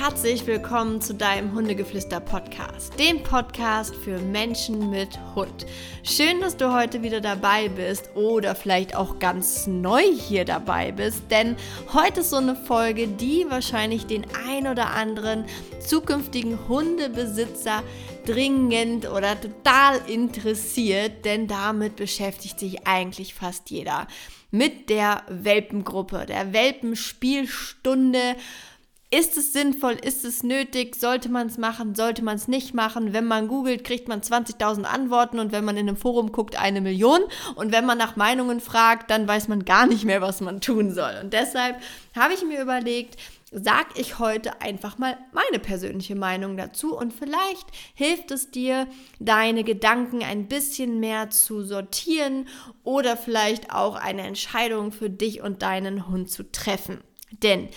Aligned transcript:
herzlich 0.00 0.46
willkommen 0.46 1.02
zu 1.02 1.12
deinem 1.12 1.54
Hundegeflüster-Podcast, 1.54 2.98
dem 2.98 3.22
Podcast 3.22 3.94
für 3.94 4.18
Menschen 4.18 4.88
mit 4.88 5.18
Hund. 5.34 5.66
Schön, 6.04 6.40
dass 6.40 6.56
du 6.56 6.72
heute 6.72 7.02
wieder 7.02 7.20
dabei 7.20 7.68
bist 7.68 8.08
oder 8.16 8.54
vielleicht 8.54 8.96
auch 8.96 9.18
ganz 9.18 9.66
neu 9.66 10.00
hier 10.00 10.46
dabei 10.46 10.90
bist, 10.92 11.24
denn 11.30 11.54
heute 11.92 12.20
ist 12.20 12.30
so 12.30 12.36
eine 12.36 12.56
Folge, 12.56 13.08
die 13.08 13.44
wahrscheinlich 13.50 14.06
den 14.06 14.24
ein 14.48 14.66
oder 14.68 14.94
anderen 14.94 15.44
zukünftigen 15.86 16.66
Hundebesitzer 16.66 17.82
dringend 18.24 19.06
oder 19.06 19.38
total 19.38 20.00
interessiert, 20.08 21.26
denn 21.26 21.46
damit 21.46 21.96
beschäftigt 21.96 22.58
sich 22.58 22.86
eigentlich 22.86 23.34
fast 23.34 23.68
jeder. 23.68 24.06
Mit 24.50 24.88
der 24.88 25.24
Welpengruppe, 25.28 26.24
der 26.24 26.54
Welpenspielstunde 26.54 28.36
ist 29.12 29.36
es 29.36 29.52
sinnvoll? 29.52 29.94
Ist 29.94 30.24
es 30.24 30.44
nötig? 30.44 30.94
Sollte 30.94 31.28
man 31.28 31.48
es 31.48 31.58
machen? 31.58 31.96
Sollte 31.96 32.22
man 32.22 32.36
es 32.36 32.46
nicht 32.46 32.74
machen? 32.74 33.12
Wenn 33.12 33.26
man 33.26 33.48
googelt, 33.48 33.82
kriegt 33.82 34.06
man 34.06 34.20
20.000 34.20 34.84
Antworten 34.84 35.40
und 35.40 35.50
wenn 35.50 35.64
man 35.64 35.76
in 35.76 35.88
einem 35.88 35.96
Forum 35.96 36.30
guckt, 36.30 36.56
eine 36.56 36.80
Million. 36.80 37.20
Und 37.56 37.72
wenn 37.72 37.86
man 37.86 37.98
nach 37.98 38.14
Meinungen 38.14 38.60
fragt, 38.60 39.10
dann 39.10 39.26
weiß 39.26 39.48
man 39.48 39.64
gar 39.64 39.86
nicht 39.86 40.04
mehr, 40.04 40.20
was 40.20 40.40
man 40.40 40.60
tun 40.60 40.94
soll. 40.94 41.12
Und 41.22 41.32
deshalb 41.32 41.80
habe 42.14 42.34
ich 42.34 42.44
mir 42.44 42.62
überlegt, 42.62 43.16
sag 43.50 43.98
ich 43.98 44.20
heute 44.20 44.60
einfach 44.60 44.96
mal 44.98 45.18
meine 45.32 45.58
persönliche 45.58 46.14
Meinung 46.14 46.56
dazu 46.56 46.96
und 46.96 47.12
vielleicht 47.12 47.66
hilft 47.94 48.30
es 48.30 48.52
dir, 48.52 48.86
deine 49.18 49.64
Gedanken 49.64 50.22
ein 50.22 50.46
bisschen 50.46 51.00
mehr 51.00 51.30
zu 51.30 51.64
sortieren 51.64 52.46
oder 52.84 53.16
vielleicht 53.16 53.72
auch 53.72 53.96
eine 53.96 54.22
Entscheidung 54.22 54.92
für 54.92 55.10
dich 55.10 55.42
und 55.42 55.62
deinen 55.62 56.06
Hund 56.08 56.30
zu 56.30 56.52
treffen. 56.52 57.00
Denn 57.42 57.68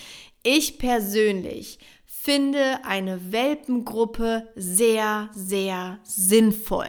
ich 0.44 0.78
persönlich 0.78 1.80
finde 2.06 2.84
eine 2.84 3.32
Welpengruppe 3.32 4.48
sehr, 4.54 5.30
sehr 5.34 5.98
sinnvoll. 6.04 6.88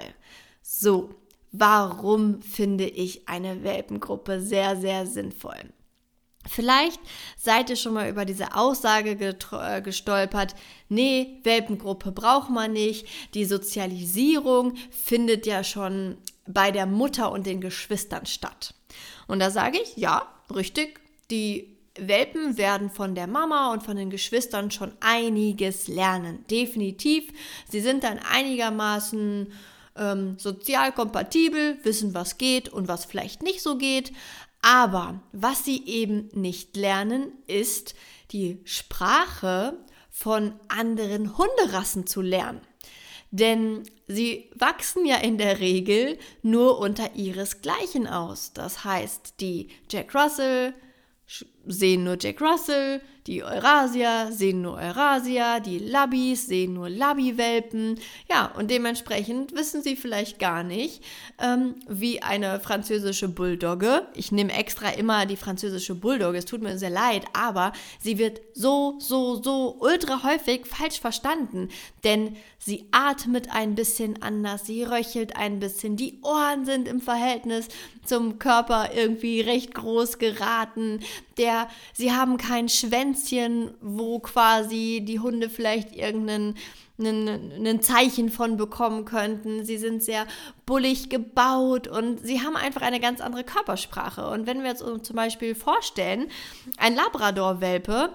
So, 0.62 1.10
warum 1.52 2.42
finde 2.42 2.86
ich 2.86 3.28
eine 3.28 3.64
Welpengruppe 3.64 4.40
sehr, 4.40 4.78
sehr 4.78 5.06
sinnvoll? 5.08 5.74
Vielleicht 6.48 7.00
seid 7.38 7.70
ihr 7.70 7.76
schon 7.76 7.94
mal 7.94 8.10
über 8.10 8.24
diese 8.24 8.56
Aussage 8.56 9.12
äh, 9.12 9.82
gestolpert, 9.82 10.56
nee, 10.90 11.40
Welpengruppe 11.44 12.12
braucht 12.12 12.50
man 12.50 12.74
nicht, 12.74 13.08
die 13.34 13.46
Sozialisierung 13.46 14.76
findet 14.92 15.48
ja 15.48 15.64
schon 15.64 16.18
bei 16.48 16.72
der 16.72 16.86
Mutter 16.86 17.32
und 17.32 17.48
den 17.48 17.62
Geschwistern 17.62 18.26
statt. 18.26 18.76
Und 19.28 19.40
da 19.40 19.50
sage 19.50 19.80
ich, 19.82 19.98
ja, 19.98 20.28
richtig, 20.54 21.00
die 21.32 21.75
Welpen 21.98 22.58
werden 22.58 22.90
von 22.90 23.16
der 23.16 23.28
Mama 23.28 23.72
und 23.72 23.84
von 23.84 23.96
den 23.96 24.10
Geschwistern 24.10 24.72
schon 24.72 24.92
einiges 25.00 25.88
lernen. 25.88 26.46
Definitiv. 26.50 27.32
Sie 27.70 27.80
sind 27.80 28.04
dann 28.04 28.20
einigermaßen 28.20 29.52
ähm, 29.98 30.38
sozial 30.38 30.92
kompatibel, 30.92 31.78
wissen, 31.84 32.14
was 32.14 32.38
geht 32.38 32.70
und 32.70 32.88
was 32.88 33.06
vielleicht 33.06 33.44
nicht 33.44 33.62
so 33.62 33.78
geht. 33.78 34.12
Aber 34.62 35.22
was 35.32 35.64
sie 35.64 35.86
eben 35.86 36.30
nicht 36.34 36.76
lernen, 36.76 37.32
ist 37.48 37.96
die 38.32 38.60
Sprache 38.66 39.78
von 40.10 40.54
anderen 40.68 41.38
Hunderassen 41.38 42.08
zu 42.08 42.22
lernen. 42.22 42.62
Denn 43.32 43.84
sie 44.08 44.50
wachsen 44.56 45.06
ja 45.06 45.18
in 45.18 45.38
der 45.38 45.60
Regel 45.60 46.18
nur 46.42 46.80
unter 46.80 47.16
ihresgleichen 47.16 48.08
aus. 48.08 48.54
Das 48.54 48.84
heißt, 48.84 49.36
die 49.40 49.70
Jack 49.90 50.16
Russell, 50.16 50.74
sehen 51.68 52.04
nur 52.04 52.18
Jack 52.20 52.42
Russell, 52.42 53.02
die 53.28 53.44
Eurasia 53.44 54.32
sehen 54.32 54.62
nur 54.62 54.78
Eurasia, 54.78 55.60
die 55.60 55.80
Labbys 55.80 56.46
sehen 56.46 56.76
nur 56.76 56.90
Labby-Welpen. 56.90 58.00
Ja, 58.30 58.54
und 58.56 58.70
dementsprechend 58.70 59.56
wissen 59.56 59.82
sie 59.82 59.96
vielleicht 59.96 60.38
gar 60.38 60.62
nicht, 60.62 61.02
ähm, 61.42 61.74
wie 61.88 62.22
eine 62.22 62.60
französische 62.60 63.28
Bulldogge, 63.28 64.06
ich 64.14 64.32
nehme 64.32 64.54
extra 64.54 64.90
immer 64.90 65.26
die 65.26 65.38
französische 65.38 65.96
Bulldogge, 65.96 66.38
es 66.38 66.46
tut 66.46 66.62
mir 66.62 66.78
sehr 66.78 66.92
leid, 66.92 67.24
aber 67.34 67.74
sie 68.00 68.20
wird 68.20 68.42
so, 68.54 69.00
so, 69.00 69.42
so 69.42 69.78
ultra 69.80 70.22
häufig 70.22 70.68
falsch 70.68 71.00
verstanden, 71.00 71.70
denn 72.04 72.36
sie 72.60 72.86
atmet 72.92 73.50
ein 73.50 73.74
bisschen 73.74 74.22
anders, 74.22 74.68
sie 74.68 74.84
röchelt 74.84 75.36
ein 75.36 75.60
bisschen, 75.60 75.98
die 75.98 76.20
Ohren 76.22 76.66
sind 76.66 76.88
im 76.88 77.02
Verhältnis 77.02 77.70
zum 78.04 78.38
Körper 78.38 78.92
irgendwie 78.96 79.42
recht 79.42 79.74
groß 79.74 80.20
geraten, 80.20 81.00
der, 81.38 81.68
sie 81.94 82.12
haben 82.12 82.38
kein 82.38 82.70
Schwänzchen, 82.70 83.72
wo 83.82 84.20
quasi 84.20 85.04
die 85.06 85.20
Hunde 85.20 85.50
vielleicht 85.50 85.96
irgendeinen 85.96 86.56
ein 86.98 87.82
Zeichen 87.82 88.30
von 88.30 88.56
bekommen 88.56 89.04
könnten. 89.04 89.66
Sie 89.66 89.78
sind 89.78 90.02
sehr 90.02 90.26
bullig 90.66 91.10
gebaut 91.10 91.88
und 91.88 92.26
sie 92.26 92.42
haben 92.42 92.56
einfach 92.56 92.82
eine 92.82 93.02
ganz 93.02 93.20
andere 93.20 93.44
Körpersprache. 93.44 94.30
Und 94.30 94.48
wenn 94.48 94.62
wir 94.62 94.70
jetzt 94.70 94.82
uns 94.82 95.04
zum 95.04 95.18
Beispiel 95.18 95.56
vorstellen, 95.56 96.28
ein 96.78 96.96
Labrador-Welpe, 96.96 98.12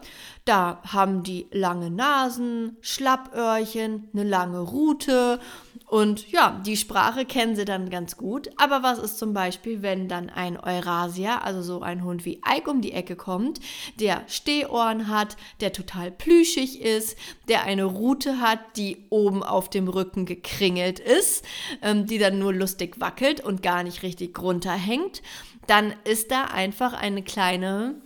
da 0.46 0.80
haben 0.86 1.22
die 1.22 1.46
lange 1.52 1.90
Nasen, 1.90 2.78
Schlappöhrchen, 2.80 4.08
eine 4.14 4.24
lange 4.24 4.60
Rute 4.60 5.40
und 5.90 6.30
ja, 6.30 6.62
die 6.64 6.76
Sprache 6.76 7.24
kennen 7.24 7.56
sie 7.56 7.64
dann 7.64 7.90
ganz 7.90 8.16
gut. 8.16 8.48
Aber 8.58 8.84
was 8.84 9.00
ist 9.00 9.18
zum 9.18 9.34
Beispiel, 9.34 9.82
wenn 9.82 10.06
dann 10.06 10.30
ein 10.30 10.56
Eurasia, 10.56 11.38
also 11.38 11.62
so 11.62 11.82
ein 11.82 12.04
Hund 12.04 12.24
wie 12.24 12.40
Ike 12.48 12.70
um 12.70 12.80
die 12.80 12.92
Ecke 12.92 13.16
kommt, 13.16 13.58
der 13.98 14.22
Stehohren 14.28 15.08
hat, 15.08 15.36
der 15.60 15.72
total 15.72 16.12
plüschig 16.12 16.80
ist, 16.80 17.18
der 17.48 17.64
eine 17.64 17.82
Rute 17.82 18.40
hat, 18.40 18.60
die 18.76 18.98
oben 19.10 19.42
auf 19.42 19.68
dem 19.68 19.88
Rücken 19.88 20.26
gekringelt 20.26 21.00
ist, 21.00 21.44
ähm, 21.82 22.06
die 22.06 22.18
dann 22.18 22.38
nur 22.38 22.54
lustig 22.54 23.00
wackelt 23.00 23.40
und 23.40 23.60
gar 23.60 23.82
nicht 23.82 24.04
richtig 24.04 24.40
runterhängt, 24.40 25.22
dann 25.66 25.92
ist 26.04 26.30
da 26.30 26.44
einfach 26.44 26.92
eine 26.92 27.24
kleine 27.24 28.00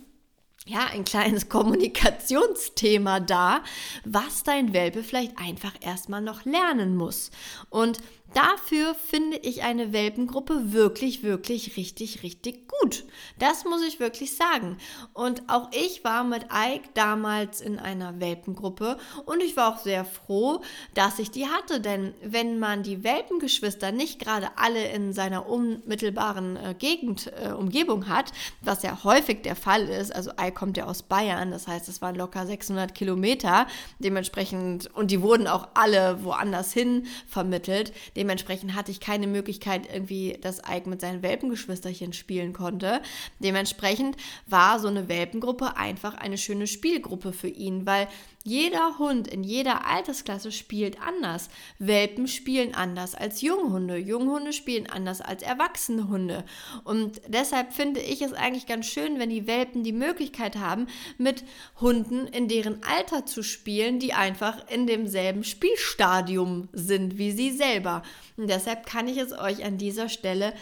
ja, 0.65 0.87
ein 0.91 1.05
kleines 1.05 1.47
Kommunikationsthema 1.49 3.19
da, 3.19 3.63
was 4.03 4.43
dein 4.43 4.73
Welpe 4.73 5.03
vielleicht 5.03 5.37
einfach 5.37 5.73
erstmal 5.81 6.21
noch 6.21 6.45
lernen 6.45 6.97
muss. 6.97 7.31
Und 7.69 7.99
Dafür 8.35 8.95
finde 8.95 9.37
ich 9.37 9.63
eine 9.63 9.93
Welpengruppe 9.93 10.73
wirklich, 10.73 11.23
wirklich 11.23 11.77
richtig, 11.77 12.21
richtig 12.21 12.67
gut. 12.67 13.05
Das 13.39 13.63
muss 13.63 13.81
ich 13.81 14.01
wirklich 14.01 14.35
sagen. 14.35 14.75
Und 15.13 15.43
auch 15.47 15.69
ich 15.71 16.03
war 16.03 16.25
mit 16.25 16.47
Ike 16.53 16.89
damals 16.95 17.61
in 17.61 17.79
einer 17.79 18.19
Welpengruppe 18.19 18.97
und 19.25 19.41
ich 19.41 19.55
war 19.55 19.73
auch 19.73 19.79
sehr 19.79 20.03
froh, 20.03 20.61
dass 20.95 21.17
ich 21.17 21.31
die 21.31 21.47
hatte. 21.47 21.79
Denn 21.79 22.13
wenn 22.21 22.59
man 22.59 22.83
die 22.83 23.05
Welpengeschwister 23.05 23.93
nicht 23.93 24.19
gerade 24.19 24.49
alle 24.57 24.85
in 24.89 25.13
seiner 25.13 25.47
unmittelbaren 25.47 26.57
äh, 26.57 26.75
Gegend, 26.77 27.31
äh, 27.41 27.53
Umgebung 27.53 28.09
hat, 28.09 28.33
was 28.59 28.83
ja 28.83 29.05
häufig 29.05 29.43
der 29.43 29.55
Fall 29.55 29.87
ist, 29.87 30.13
also 30.13 30.31
Ike 30.31 30.55
kommt 30.55 30.75
ja 30.75 30.87
aus 30.87 31.03
Bayern, 31.03 31.51
das 31.51 31.69
heißt, 31.69 31.87
es 31.87 32.01
waren 32.01 32.15
locker 32.15 32.45
600 32.45 32.93
Kilometer, 32.93 33.65
dementsprechend, 33.99 34.93
und 34.93 35.09
die 35.09 35.21
wurden 35.21 35.47
auch 35.47 35.69
alle 35.73 36.21
woanders 36.25 36.73
hin 36.73 37.07
vermittelt. 37.27 37.93
Dementsprechend 38.17 38.24
hatte 38.29 38.91
ich 38.91 38.99
keine 38.99 39.27
Möglichkeit, 39.27 39.87
irgendwie, 39.91 40.37
dass 40.39 40.59
Ike 40.59 40.89
mit 40.89 41.01
seinen 41.01 41.21
Welpengeschwisterchen 41.21 42.13
spielen 42.13 42.53
konnte. 42.53 43.01
Dementsprechend 43.39 44.17
war 44.47 44.79
so 44.79 44.87
eine 44.87 45.07
Welpengruppe 45.07 45.77
einfach 45.77 46.15
eine 46.15 46.37
schöne 46.37 46.67
Spielgruppe 46.67 47.33
für 47.33 47.47
ihn, 47.47 47.85
weil 47.85 48.07
jeder 48.47 48.99
Hund 48.99 49.27
in 49.27 49.43
jeder 49.43 49.87
Altersklasse 49.87 50.51
spielt 50.51 51.01
anders. 51.01 51.49
Welpen 51.79 52.27
spielen 52.27 52.75
anders 52.75 53.15
als 53.15 53.41
Junghunde. 53.41 53.97
Junghunde 53.97 54.53
spielen 54.53 54.87
anders 54.87 55.19
als 55.19 55.41
erwachsene 55.41 56.09
Hunde. 56.09 56.45
Und 56.83 57.19
deshalb 57.27 57.73
finde 57.73 58.01
ich 58.01 58.21
es 58.21 58.33
eigentlich 58.33 58.67
ganz 58.67 58.85
schön, 58.85 59.17
wenn 59.17 59.31
die 59.31 59.47
Welpen 59.47 59.83
die 59.83 59.93
Möglichkeit 59.93 60.57
haben, 60.57 60.85
mit 61.17 61.43
Hunden 61.81 62.27
in 62.27 62.47
deren 62.47 62.83
Alter 62.83 63.25
zu 63.25 63.41
spielen, 63.41 63.97
die 63.97 64.13
einfach 64.13 64.69
in 64.69 64.85
demselben 64.85 65.43
Spielstadium 65.43 66.69
sind 66.71 67.17
wie 67.17 67.31
sie 67.31 67.49
selber. 67.49 68.03
Und 68.37 68.47
deshalb 68.47 68.85
kann 68.85 69.07
ich 69.07 69.17
es 69.17 69.33
euch 69.33 69.65
an 69.65 69.79
dieser 69.79 70.07
Stelle 70.07 70.53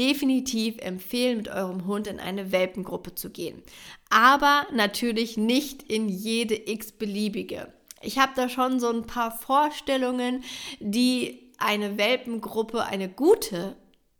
definitiv 0.00 0.78
empfehlen, 0.78 1.36
mit 1.36 1.48
eurem 1.48 1.86
Hund 1.86 2.06
in 2.06 2.18
eine 2.18 2.52
Welpengruppe 2.52 3.14
zu 3.14 3.28
gehen. 3.28 3.62
Aber 4.08 4.66
natürlich 4.72 5.36
nicht 5.36 5.82
in 5.82 6.08
jede 6.08 6.54
x-beliebige. 6.70 7.70
Ich 8.00 8.18
habe 8.18 8.32
da 8.34 8.48
schon 8.48 8.80
so 8.80 8.88
ein 8.88 9.06
paar 9.06 9.30
Vorstellungen, 9.30 10.42
die 10.80 11.50
eine 11.58 11.98
Welpengruppe, 11.98 12.84
eine 12.84 13.10
gute, 13.10 13.76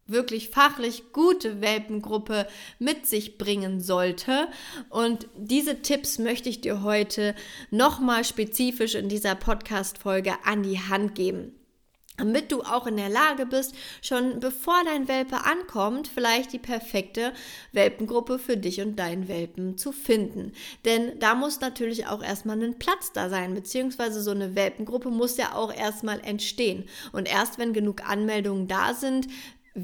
wirklich 0.06 0.50
fachlich 0.50 1.14
gute 1.14 1.62
Welpengruppe 1.62 2.46
mit 2.78 3.06
sich 3.06 3.38
bringen 3.38 3.80
sollte. 3.80 4.48
Und 4.90 5.28
diese 5.34 5.80
Tipps 5.80 6.18
möchte 6.18 6.50
ich 6.50 6.60
dir 6.60 6.82
heute 6.82 7.34
nochmal 7.70 8.24
spezifisch 8.24 8.94
in 8.96 9.08
dieser 9.08 9.34
Podcast-Folge 9.34 10.34
an 10.44 10.62
die 10.62 10.78
Hand 10.78 11.14
geben. 11.14 11.54
Damit 12.20 12.52
du 12.52 12.62
auch 12.62 12.86
in 12.86 12.96
der 12.96 13.08
Lage 13.08 13.46
bist, 13.46 13.74
schon 14.02 14.40
bevor 14.40 14.82
dein 14.84 15.08
Welpe 15.08 15.44
ankommt, 15.44 16.08
vielleicht 16.08 16.52
die 16.52 16.58
perfekte 16.58 17.32
Welpengruppe 17.72 18.38
für 18.38 18.56
dich 18.56 18.80
und 18.80 18.96
deinen 18.96 19.26
Welpen 19.26 19.78
zu 19.78 19.90
finden. 19.90 20.52
Denn 20.84 21.18
da 21.18 21.34
muss 21.34 21.60
natürlich 21.60 22.06
auch 22.06 22.22
erstmal 22.22 22.62
ein 22.62 22.78
Platz 22.78 23.12
da 23.12 23.28
sein, 23.28 23.54
beziehungsweise 23.54 24.20
so 24.20 24.30
eine 24.30 24.54
Welpengruppe 24.54 25.08
muss 25.08 25.38
ja 25.38 25.54
auch 25.54 25.74
erstmal 25.74 26.20
entstehen. 26.20 26.84
Und 27.12 27.26
erst 27.26 27.58
wenn 27.58 27.72
genug 27.72 28.06
Anmeldungen 28.06 28.68
da 28.68 28.92
sind, 28.92 29.26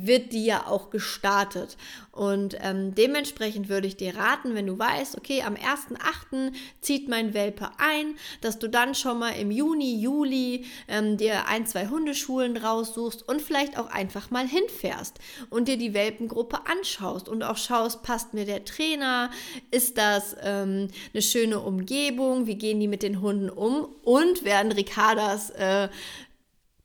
wird 0.04 0.32
die 0.32 0.44
ja 0.44 0.66
auch 0.66 0.90
gestartet. 0.90 1.76
Und 2.16 2.56
ähm, 2.62 2.94
dementsprechend 2.94 3.68
würde 3.68 3.86
ich 3.86 3.96
dir 3.96 4.16
raten, 4.16 4.54
wenn 4.54 4.66
du 4.66 4.78
weißt, 4.78 5.18
okay, 5.18 5.42
am 5.42 5.54
1.8. 5.54 6.52
zieht 6.80 7.08
mein 7.08 7.34
Welpe 7.34 7.70
ein, 7.76 8.16
dass 8.40 8.58
du 8.58 8.68
dann 8.68 8.94
schon 8.94 9.18
mal 9.18 9.32
im 9.32 9.50
Juni, 9.50 10.00
Juli 10.00 10.64
ähm, 10.88 11.18
dir 11.18 11.46
ein, 11.46 11.66
zwei 11.66 11.88
Hundeschulen 11.88 12.56
raussuchst 12.56 13.28
und 13.28 13.42
vielleicht 13.42 13.78
auch 13.78 13.88
einfach 13.88 14.30
mal 14.30 14.48
hinfährst 14.48 15.18
und 15.50 15.68
dir 15.68 15.76
die 15.76 15.92
Welpengruppe 15.92 16.60
anschaust 16.64 17.28
und 17.28 17.42
auch 17.42 17.58
schaust, 17.58 18.02
passt 18.02 18.32
mir 18.32 18.46
der 18.46 18.64
Trainer, 18.64 19.30
ist 19.70 19.98
das 19.98 20.36
ähm, 20.42 20.88
eine 21.12 21.22
schöne 21.22 21.60
Umgebung, 21.60 22.46
wie 22.46 22.56
gehen 22.56 22.80
die 22.80 22.88
mit 22.88 23.02
den 23.02 23.20
Hunden 23.20 23.50
um 23.50 23.88
und 24.02 24.42
werden 24.44 24.72
Ricardas 24.72 25.50
äh, 25.50 25.88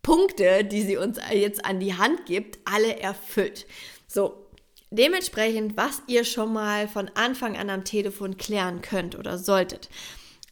Punkte, 0.02 0.64
die 0.64 0.82
sie 0.82 0.98
uns 0.98 1.20
jetzt 1.32 1.64
an 1.66 1.80
die 1.80 1.96
Hand 1.96 2.26
gibt, 2.26 2.60
alle 2.66 3.00
erfüllt. 3.00 3.66
So, 4.08 4.48
dementsprechend, 4.90 5.78
was 5.78 6.02
ihr 6.08 6.24
schon 6.24 6.54
mal 6.54 6.88
von 6.88 7.10
Anfang 7.14 7.58
an 7.58 7.70
am 7.70 7.84
Telefon 7.84 8.38
klären 8.38 8.82
könnt 8.82 9.18
oder 9.18 9.38
solltet. 9.38 9.90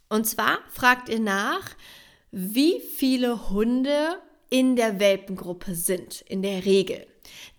Und 0.08 0.26
zwar 0.26 0.60
fragt 0.70 1.10
ihr 1.10 1.20
nach, 1.20 1.76
wie 2.32 2.80
viele 2.80 3.50
Hunde 3.50 4.20
in 4.50 4.76
der 4.76 5.00
Welpengruppe 5.00 5.76
sind, 5.76 6.22
in 6.22 6.42
der 6.42 6.66
Regel. 6.66 7.06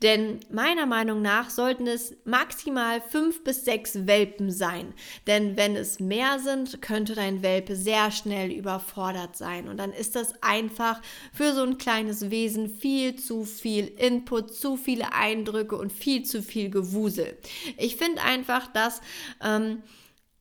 Denn 0.03 0.41
meiner 0.51 0.87
Meinung 0.87 1.23
nach 1.23 1.51
sollten 1.51 1.87
es 1.87 2.17
maximal 2.25 3.01
fünf 3.01 3.45
bis 3.45 3.65
sechs 3.65 4.07
Welpen 4.07 4.51
sein. 4.51 4.95
Denn 5.27 5.57
wenn 5.57 5.77
es 5.77 6.01
mehr 6.01 6.39
sind, 6.39 6.81
könnte 6.81 7.15
dein 7.15 7.43
Welpe 7.43 7.77
sehr 7.77 8.11
schnell 8.11 8.51
überfordert 8.51 9.37
sein. 9.37 9.69
Und 9.69 9.77
dann 9.77 9.93
ist 9.93 10.17
das 10.17 10.35
einfach 10.43 11.01
für 11.33 11.53
so 11.55 11.63
ein 11.63 11.79
kleines 11.79 12.31
Wesen 12.31 12.69
viel 12.69 13.17
zu 13.17 13.45
viel 13.45 13.87
Input, 13.87 14.55
zu 14.55 14.77
viele 14.77 15.13
Eindrücke 15.13 15.77
und 15.77 15.93
viel 15.93 16.25
zu 16.25 16.43
viel 16.43 16.71
Gewusel. 16.71 17.37
Ich 17.77 17.97
finde 17.97 18.23
einfach, 18.23 18.67
dass 18.73 19.01
ähm, 19.45 19.83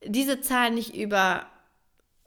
diese 0.06 0.42
Zahl 0.42 0.72
nicht 0.72 0.96
über 0.96 1.48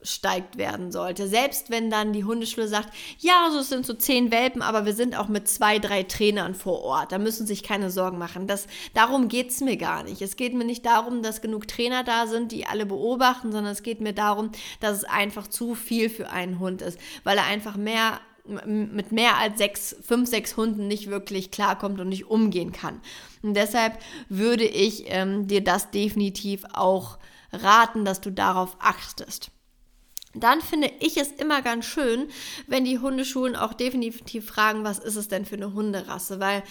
steigt 0.03 0.57
werden 0.57 0.93
sollte. 0.93 1.29
Selbst 1.29 1.71
wenn 1.71 1.91
dann 1.91 2.13
die 2.13 2.25
Hundeschule 2.25 2.69
sagt, 2.69 2.93
ja, 3.19 3.49
so 3.51 3.59
also 3.59 3.63
sind 3.63 3.87
so 3.87 3.95
zehn 3.95 4.31
Welpen, 4.31 4.63
aber 4.63 4.85
wir 4.87 4.95
sind 4.95 5.17
auch 5.17 5.29
mit 5.29 5.49
zwei, 5.49 5.79
drei 5.79 6.03
Trainern 6.03 6.55
vor 6.55 6.83
Ort. 6.83 7.13
Da 7.13 7.19
müssen 7.19 7.47
sich 7.47 7.63
keine 7.63 7.91
Sorgen 7.91 8.19
machen. 8.19 8.47
Das, 8.47 8.67
darum 8.95 9.29
geht's 9.29 9.61
mir 9.61 9.77
gar 9.77 10.03
nicht. 10.03 10.23
Es 10.23 10.37
geht 10.37 10.55
mir 10.55 10.65
nicht 10.65 10.85
darum, 10.87 11.23
dass 11.23 11.41
genug 11.41 11.69
Trainer 11.69 12.05
da 12.05 12.27
sind, 12.27 12.53
die 12.53 12.67
alle 12.67 12.87
beobachten, 12.87 13.53
sondern 13.53 13.73
es 13.73 13.83
geht 13.83 14.01
mir 14.01 14.13
darum, 14.13 14.51
dass 14.81 14.99
es 14.99 15.05
einfach 15.05 15.47
zu 15.47 15.75
viel 15.75 16.11
für 16.11 16.31
einen 16.31 16.59
Hund 16.59 16.83
ist, 16.83 16.99
weil 17.25 17.39
er 17.39 17.45
einfach 17.45 17.77
mehr 17.77 18.21
mit 18.45 19.13
mehr 19.13 19.39
als 19.39 19.59
sechs, 19.59 19.95
fünf, 20.03 20.29
sechs 20.29 20.57
Hunden 20.57 20.89
nicht 20.89 21.09
wirklich 21.09 21.53
klarkommt 21.53 22.01
und 22.01 22.09
nicht 22.09 22.27
umgehen 22.27 22.73
kann. 22.73 23.01
Und 23.41 23.55
deshalb 23.55 23.99
würde 24.29 24.65
ich 24.65 25.05
ähm, 25.07 25.47
dir 25.47 25.63
das 25.63 25.93
definitiv 25.93 26.65
auch 26.73 27.19
raten, 27.53 28.05
dass 28.05 28.21
du 28.21 28.31
darauf 28.31 28.77
achtest 28.81 29.53
dann 30.35 30.61
finde 30.61 30.91
ich 31.01 31.17
es 31.17 31.33
immer 31.33 31.63
ganz 31.63 31.85
schön, 31.85 32.29
wenn 32.67 32.85
die 32.85 32.99
Hundeschulen 32.99 33.57
auch 33.57 33.75
definitiv 33.75 34.47
fragen, 34.47 34.85
was 34.85 34.99
ist 34.99 35.17
es 35.17 35.29
denn 35.29 35.45
für 35.45 35.57
eine 35.57 35.75
Hunderasse, 35.75 36.41
weil 36.41 36.63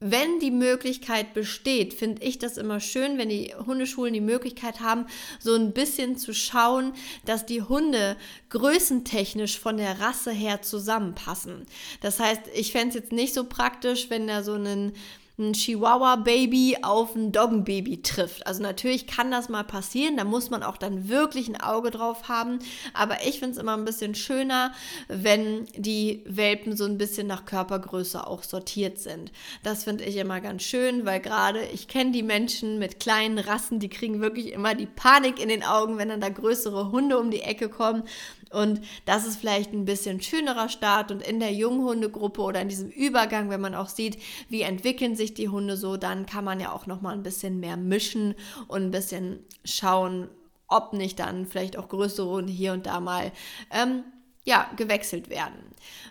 wenn 0.00 0.38
die 0.38 0.52
Möglichkeit 0.52 1.34
besteht, 1.34 1.92
finde 1.92 2.22
ich 2.22 2.38
das 2.38 2.56
immer 2.56 2.78
schön, 2.78 3.18
wenn 3.18 3.30
die 3.30 3.52
Hundeschulen 3.66 4.14
die 4.14 4.20
Möglichkeit 4.20 4.78
haben, 4.78 5.06
so 5.40 5.54
ein 5.54 5.72
bisschen 5.72 6.16
zu 6.16 6.32
schauen, 6.32 6.92
dass 7.24 7.46
die 7.46 7.62
Hunde 7.62 8.16
größentechnisch 8.50 9.58
von 9.58 9.76
der 9.76 9.98
Rasse 9.98 10.30
her 10.30 10.62
zusammenpassen. 10.62 11.66
Das 12.00 12.20
heißt, 12.20 12.42
ich 12.54 12.70
fände 12.70 12.90
es 12.90 12.94
jetzt 12.94 13.12
nicht 13.12 13.34
so 13.34 13.44
praktisch, 13.44 14.08
wenn 14.08 14.28
da 14.28 14.44
so 14.44 14.54
ein 14.54 14.92
ein 15.38 15.52
Chihuahua-Baby 15.52 16.78
auf 16.82 17.14
ein 17.14 17.30
Doggenbaby 17.30 18.02
trifft. 18.02 18.46
Also 18.46 18.62
natürlich 18.62 19.06
kann 19.06 19.30
das 19.30 19.48
mal 19.48 19.62
passieren, 19.62 20.16
da 20.16 20.24
muss 20.24 20.50
man 20.50 20.62
auch 20.62 20.76
dann 20.76 21.08
wirklich 21.08 21.48
ein 21.48 21.60
Auge 21.60 21.90
drauf 21.90 22.28
haben. 22.28 22.58
Aber 22.92 23.24
ich 23.26 23.38
finde 23.38 23.52
es 23.52 23.58
immer 23.58 23.76
ein 23.76 23.84
bisschen 23.84 24.14
schöner, 24.14 24.72
wenn 25.06 25.66
die 25.76 26.22
Welpen 26.26 26.76
so 26.76 26.84
ein 26.84 26.98
bisschen 26.98 27.26
nach 27.26 27.44
Körpergröße 27.44 28.26
auch 28.26 28.42
sortiert 28.42 28.98
sind. 28.98 29.30
Das 29.62 29.84
finde 29.84 30.04
ich 30.04 30.16
immer 30.16 30.40
ganz 30.40 30.64
schön, 30.64 31.06
weil 31.06 31.20
gerade 31.20 31.60
ich 31.72 31.86
kenne 31.86 32.10
die 32.10 32.22
Menschen 32.24 32.78
mit 32.78 32.98
kleinen 32.98 33.38
Rassen, 33.38 33.78
die 33.78 33.88
kriegen 33.88 34.20
wirklich 34.20 34.52
immer 34.52 34.74
die 34.74 34.86
Panik 34.86 35.40
in 35.40 35.48
den 35.48 35.62
Augen, 35.62 35.98
wenn 35.98 36.08
dann 36.08 36.20
da 36.20 36.28
größere 36.28 36.90
Hunde 36.90 37.18
um 37.18 37.30
die 37.30 37.42
Ecke 37.42 37.68
kommen. 37.68 38.02
Und 38.50 38.80
das 39.04 39.26
ist 39.26 39.36
vielleicht 39.36 39.72
ein 39.72 39.84
bisschen 39.84 40.22
schönerer 40.22 40.68
Start 40.68 41.10
und 41.10 41.22
in 41.22 41.38
der 41.38 41.52
Junghundegruppe 41.52 42.40
oder 42.40 42.62
in 42.62 42.68
diesem 42.68 42.88
Übergang, 42.88 43.50
wenn 43.50 43.60
man 43.60 43.74
auch 43.74 43.88
sieht, 43.88 44.18
wie 44.48 44.62
entwickeln 44.62 45.16
sich 45.16 45.27
die 45.34 45.48
Hunde 45.48 45.76
so, 45.76 45.96
dann 45.96 46.26
kann 46.26 46.44
man 46.44 46.60
ja 46.60 46.72
auch 46.72 46.86
noch 46.86 47.00
mal 47.00 47.12
ein 47.12 47.22
bisschen 47.22 47.60
mehr 47.60 47.76
mischen 47.76 48.34
und 48.66 48.82
ein 48.82 48.90
bisschen 48.90 49.40
schauen, 49.64 50.28
ob 50.68 50.92
nicht 50.92 51.18
dann 51.18 51.46
vielleicht 51.46 51.76
auch 51.76 51.88
größere 51.88 52.28
Hunde 52.28 52.52
hier 52.52 52.72
und 52.72 52.86
da 52.86 53.00
mal 53.00 53.32
ähm, 53.70 54.04
ja, 54.48 54.70
gewechselt 54.76 55.28
werden. 55.28 55.58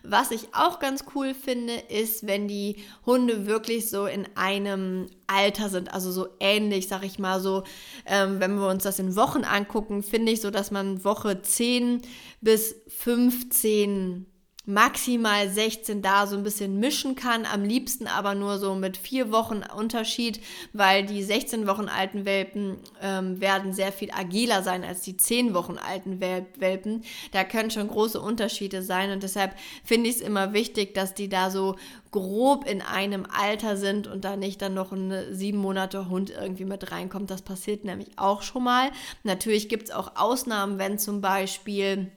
Was 0.03 0.29
ich 0.29 0.53
auch 0.53 0.77
ganz 0.77 1.05
cool 1.15 1.33
finde, 1.33 1.73
ist, 1.73 2.27
wenn 2.27 2.47
die 2.47 2.75
Hunde 3.03 3.47
wirklich 3.47 3.89
so 3.89 4.05
in 4.05 4.27
einem 4.35 5.07
Alter 5.25 5.69
sind, 5.69 5.91
also 5.91 6.11
so 6.11 6.27
ähnlich, 6.39 6.87
sag 6.87 7.03
ich 7.03 7.17
mal 7.17 7.41
so, 7.41 7.63
ähm, 8.05 8.39
wenn 8.39 8.59
wir 8.59 8.67
uns 8.67 8.83
das 8.83 8.99
in 8.99 9.15
Wochen 9.15 9.43
angucken, 9.43 10.03
finde 10.03 10.31
ich 10.31 10.41
so, 10.41 10.51
dass 10.51 10.69
man 10.69 11.03
Woche 11.03 11.41
10 11.41 12.03
bis 12.39 12.75
15 12.89 14.27
maximal 14.67 15.49
16 15.49 16.01
da 16.01 16.27
so 16.27 16.35
ein 16.35 16.43
bisschen 16.43 16.77
mischen 16.77 17.15
kann. 17.15 17.45
Am 17.45 17.63
liebsten 17.63 18.05
aber 18.05 18.35
nur 18.35 18.59
so 18.59 18.75
mit 18.75 18.97
vier 18.97 19.31
Wochen 19.31 19.63
Unterschied, 19.75 20.41
weil 20.73 21.05
die 21.05 21.23
16 21.23 21.67
Wochen 21.67 21.87
alten 21.87 22.25
Welpen 22.25 22.75
ähm, 23.01 23.39
werden 23.39 23.71
sehr 23.71 23.93
viel 23.93 24.11
agiler 24.11 24.63
sein 24.63 24.83
als 24.83 25.01
die 25.01 25.15
10 25.15 25.53
Wochen 25.53 25.77
alten 25.77 26.19
Welpen. 26.19 27.05
Da 27.31 27.45
können 27.45 27.71
schon 27.71 27.87
große 27.87 28.19
Unterschiede 28.19 28.83
sein 28.83 29.11
und 29.11 29.23
deshalb 29.23 29.55
finde 29.85 30.09
ich 30.09 30.17
es 30.17 30.21
immer 30.21 30.51
wichtig, 30.51 30.93
dass 30.93 31.13
die 31.13 31.29
da 31.29 31.49
so 31.49 31.77
grob 32.11 32.67
in 32.69 32.81
einem 32.81 33.25
Alter 33.25 33.77
sind 33.77 34.05
und 34.07 34.25
da 34.25 34.35
nicht 34.35 34.61
dann 34.61 34.73
noch 34.73 34.91
ein 34.91 35.33
sieben 35.33 35.59
Monate 35.59 36.09
Hund 36.09 36.29
irgendwie 36.29 36.65
mit 36.65 36.91
reinkommt. 36.91 37.31
Das 37.31 37.41
passiert 37.41 37.85
nämlich 37.85 38.09
auch 38.17 38.41
schon 38.41 38.65
mal. 38.65 38.91
Natürlich 39.23 39.69
gibt 39.69 39.85
es 39.89 39.95
auch 39.95 40.17
Ausnahmen, 40.17 40.77
wenn 40.77 40.99
zum 40.99 41.21
Beispiel 41.21 42.11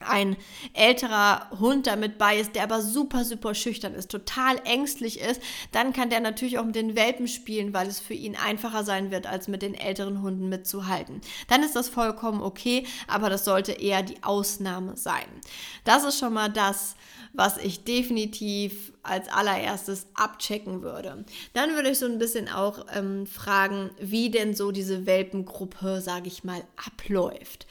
ein 0.00 0.36
älterer 0.74 1.50
Hund 1.58 1.86
damit 1.86 2.18
bei 2.18 2.38
ist, 2.38 2.54
der 2.54 2.64
aber 2.64 2.82
super, 2.82 3.24
super 3.24 3.54
schüchtern 3.54 3.94
ist, 3.94 4.10
total 4.10 4.60
ängstlich 4.64 5.20
ist, 5.20 5.40
dann 5.72 5.92
kann 5.92 6.10
der 6.10 6.20
natürlich 6.20 6.58
auch 6.58 6.64
mit 6.64 6.76
den 6.76 6.96
Welpen 6.96 7.28
spielen, 7.28 7.72
weil 7.72 7.88
es 7.88 8.00
für 8.00 8.14
ihn 8.14 8.36
einfacher 8.36 8.84
sein 8.84 9.10
wird, 9.10 9.26
als 9.26 9.48
mit 9.48 9.62
den 9.62 9.74
älteren 9.74 10.22
Hunden 10.22 10.48
mitzuhalten. 10.48 11.20
Dann 11.48 11.62
ist 11.62 11.76
das 11.76 11.88
vollkommen 11.88 12.42
okay, 12.42 12.86
aber 13.06 13.30
das 13.30 13.44
sollte 13.44 13.72
eher 13.72 14.02
die 14.02 14.22
Ausnahme 14.22 14.96
sein. 14.96 15.26
Das 15.84 16.04
ist 16.04 16.18
schon 16.18 16.32
mal 16.32 16.48
das, 16.48 16.96
was 17.32 17.58
ich 17.58 17.84
definitiv 17.84 18.92
als 19.08 19.28
allererstes 19.28 20.06
abchecken 20.14 20.82
würde. 20.82 21.24
Dann 21.52 21.74
würde 21.74 21.90
ich 21.90 21.98
so 21.98 22.06
ein 22.06 22.18
bisschen 22.18 22.48
auch 22.48 22.86
ähm, 22.94 23.26
fragen, 23.26 23.90
wie 24.00 24.30
denn 24.30 24.54
so 24.54 24.70
diese 24.70 25.06
Welpengruppe, 25.06 26.00
sage 26.00 26.28
ich 26.28 26.44
mal, 26.44 26.62
abläuft. 26.76 27.66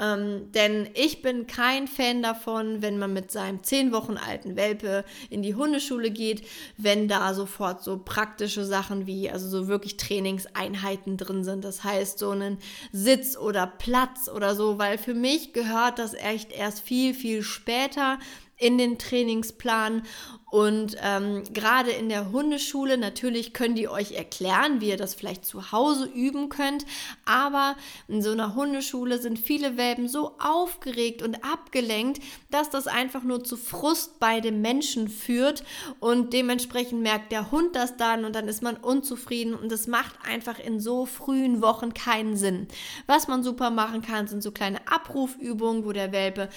Ähm, 0.00 0.52
denn 0.52 0.88
ich 0.94 1.22
bin 1.22 1.46
kein 1.46 1.88
Fan 1.88 2.22
davon, 2.22 2.82
wenn 2.82 2.98
man 2.98 3.12
mit 3.12 3.32
seinem 3.32 3.62
zehn 3.62 3.92
Wochen 3.92 4.16
alten 4.16 4.56
Welpe 4.56 5.04
in 5.30 5.42
die 5.42 5.54
Hundeschule 5.54 6.10
geht, 6.10 6.46
wenn 6.76 7.08
da 7.08 7.34
sofort 7.34 7.82
so 7.82 7.98
praktische 7.98 8.64
Sachen 8.64 9.06
wie, 9.06 9.30
also 9.30 9.48
so 9.48 9.68
wirklich 9.68 9.96
Trainingseinheiten 9.96 11.16
drin 11.16 11.42
sind. 11.42 11.64
Das 11.64 11.82
heißt, 11.82 12.18
so 12.18 12.30
einen 12.30 12.58
Sitz 12.92 13.36
oder 13.36 13.66
Platz 13.66 14.28
oder 14.28 14.54
so, 14.54 14.78
weil 14.78 14.98
für 14.98 15.14
mich 15.14 15.52
gehört 15.52 15.98
das 15.98 16.14
echt 16.14 16.52
erst 16.52 16.80
viel, 16.80 17.14
viel 17.14 17.42
später 17.42 18.18
in 18.56 18.76
den 18.76 18.98
Trainingsplan 18.98 20.02
Und 20.50 20.96
ähm, 21.02 21.42
gerade 21.52 21.90
in 21.90 22.08
der 22.08 22.32
Hundeschule, 22.32 22.96
natürlich 22.96 23.52
können 23.52 23.74
die 23.74 23.88
euch 23.88 24.12
erklären, 24.12 24.80
wie 24.80 24.88
ihr 24.88 24.96
das 24.96 25.14
vielleicht 25.14 25.44
zu 25.44 25.72
Hause 25.72 26.06
üben 26.06 26.48
könnt. 26.48 26.86
Aber 27.26 27.76
in 28.08 28.22
so 28.22 28.30
einer 28.30 28.54
Hundeschule 28.54 29.18
sind 29.18 29.38
viele 29.38 29.76
Welpen 29.76 30.08
so 30.08 30.36
aufgeregt 30.38 31.22
und 31.22 31.44
abgelenkt, 31.44 32.22
dass 32.50 32.70
das 32.70 32.86
einfach 32.86 33.22
nur 33.22 33.44
zu 33.44 33.58
Frust 33.58 34.18
bei 34.20 34.40
dem 34.40 34.62
Menschen 34.62 35.08
führt. 35.08 35.64
Und 36.00 36.32
dementsprechend 36.32 37.02
merkt 37.02 37.30
der 37.30 37.50
Hund 37.50 37.76
das 37.76 37.98
dann 37.98 38.24
und 38.24 38.34
dann 38.34 38.48
ist 38.48 38.62
man 38.62 38.76
unzufrieden. 38.76 39.54
Und 39.54 39.70
es 39.70 39.86
macht 39.86 40.14
einfach 40.26 40.58
in 40.58 40.80
so 40.80 41.04
frühen 41.04 41.60
Wochen 41.60 41.92
keinen 41.92 42.36
Sinn. 42.36 42.68
Was 43.06 43.28
man 43.28 43.42
super 43.42 43.68
machen 43.68 44.00
kann, 44.00 44.28
sind 44.28 44.42
so 44.42 44.50
kleine 44.50 44.80
Abrufübungen, 44.88 45.84
wo 45.84 45.92
der 45.92 46.12
Welpe 46.12 46.48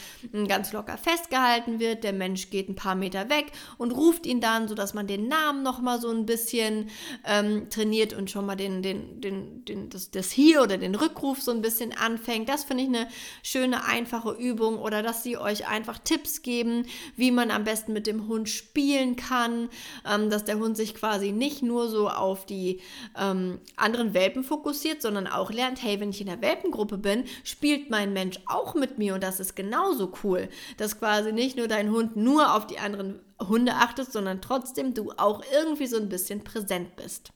ganz 0.48 0.72
locker 0.72 0.98
festgehalten 0.98 1.82
wird. 1.82 2.06
Der 2.06 2.14
Mensch 2.14 2.50
geht 2.50 2.70
ein 2.70 2.76
paar 2.76 2.96
Meter 2.96 3.30
weg 3.30 3.52
und 3.82 3.92
ruft 3.92 4.28
ihn 4.28 4.42
dann, 4.42 4.68
sodass 4.68 4.94
man 4.94 5.08
den 5.08 5.28
Namen 5.28 5.64
noch 5.64 5.82
mal 5.82 6.00
so 6.00 6.10
ein 6.10 6.28
bisschen 6.28 6.92
ähm, 7.26 7.68
trainiert 7.72 8.14
und 8.14 8.30
schon 8.30 8.46
mal 8.46 8.56
den, 8.56 8.84
den, 8.84 9.20
den, 9.22 9.66
den, 9.66 9.90
das, 9.90 10.12
das 10.12 10.30
Hier 10.30 10.62
oder 10.62 10.78
den 10.78 10.94
Rückruf 10.94 11.42
so 11.42 11.50
ein 11.50 11.64
bisschen 11.64 11.92
anfängt. 11.92 12.48
Das 12.48 12.64
finde 12.64 12.84
ich 12.84 12.90
eine 12.90 13.08
schöne, 13.42 13.84
einfache 13.84 14.34
Übung 14.34 14.78
oder 14.78 15.02
dass 15.02 15.24
sie 15.24 15.36
euch 15.36 15.68
einfach 15.68 15.98
Tipps 15.98 16.44
geben, 16.44 16.86
wie 17.16 17.32
man 17.32 17.50
am 17.50 17.64
besten 17.64 17.92
mit 17.92 18.06
dem 18.06 18.28
Hund 18.28 18.50
spielen 18.50 19.16
kann, 19.16 19.70
ähm, 20.08 20.30
dass 20.30 20.46
der 20.46 20.60
Hund 20.60 20.78
sich 20.78 20.94
quasi 20.94 21.32
nicht 21.32 21.64
nur 21.64 21.90
so 21.90 22.08
auf 22.08 22.46
die 22.46 22.82
ähm, 23.20 23.60
anderen 23.78 24.14
Welpen 24.14 24.44
fokussiert, 24.44 25.02
sondern 25.02 25.26
auch 25.26 25.52
lernt, 25.52 25.82
hey, 25.82 26.00
wenn 26.00 26.12
ich 26.12 26.22
in 26.22 26.28
der 26.28 26.42
Welpengruppe 26.42 27.00
bin, 27.00 27.24
spielt 27.44 27.90
mein 27.90 28.14
Mensch 28.14 28.38
auch 28.46 28.76
mit 28.76 29.00
mir 29.00 29.16
und 29.16 29.24
das 29.24 29.40
ist 29.40 29.56
genauso 29.56 30.14
cool, 30.24 30.50
dass 30.78 31.00
quasi 31.00 31.32
nicht 31.32 31.58
nur 31.58 31.68
dein 31.68 31.90
Hund 31.90 32.16
nur 32.16 32.54
auf 32.54 32.68
die 32.68 32.78
anderen 32.78 33.20
Hunde 33.48 33.76
achtest, 33.76 34.14
sondern 34.14 34.42
trotzdem 34.42 34.94
du 34.94 35.12
auch 35.18 35.44
irgendwie 35.54 35.88
so 35.88 35.98
ein 35.98 36.10
bisschen 36.10 36.44
präsent 36.44 36.96
bist. 36.96 37.32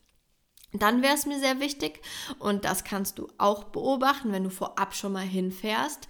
Dann 0.74 1.02
wäre 1.02 1.16
es 1.16 1.26
mir 1.26 1.40
sehr 1.40 1.60
wichtig, 1.60 2.02
und 2.40 2.66
das 2.66 2.84
kannst 2.84 3.20
du 3.20 3.28
auch 3.38 3.66
beobachten, 3.66 4.32
wenn 4.32 4.44
du 4.44 4.50
vorab 4.50 4.94
schon 4.94 5.14
mal 5.14 5.26
hinfährst, 5.26 6.08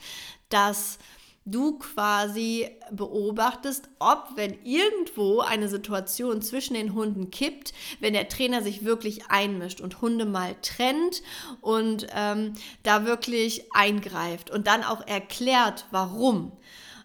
dass 0.50 0.98
du 1.46 1.78
quasi 1.78 2.68
beobachtest, 2.92 3.88
ob, 4.00 4.30
wenn 4.36 4.58
irgendwo 4.64 5.42
eine 5.42 5.70
Situation 5.70 6.42
zwischen 6.42 6.74
den 6.74 6.96
Hunden 6.96 7.30
kippt, 7.30 7.74
wenn 8.00 8.14
der 8.14 8.28
Trainer 8.28 8.64
sich 8.64 8.84
wirklich 8.84 9.30
einmischt 9.30 9.80
und 9.80 10.02
Hunde 10.02 10.26
mal 10.26 10.56
trennt 10.64 11.22
und 11.62 12.08
ähm, 12.16 12.56
da 12.82 13.06
wirklich 13.06 13.72
eingreift 13.74 14.50
und 14.50 14.66
dann 14.66 14.84
auch 14.84 15.06
erklärt, 15.06 15.86
warum 15.92 16.52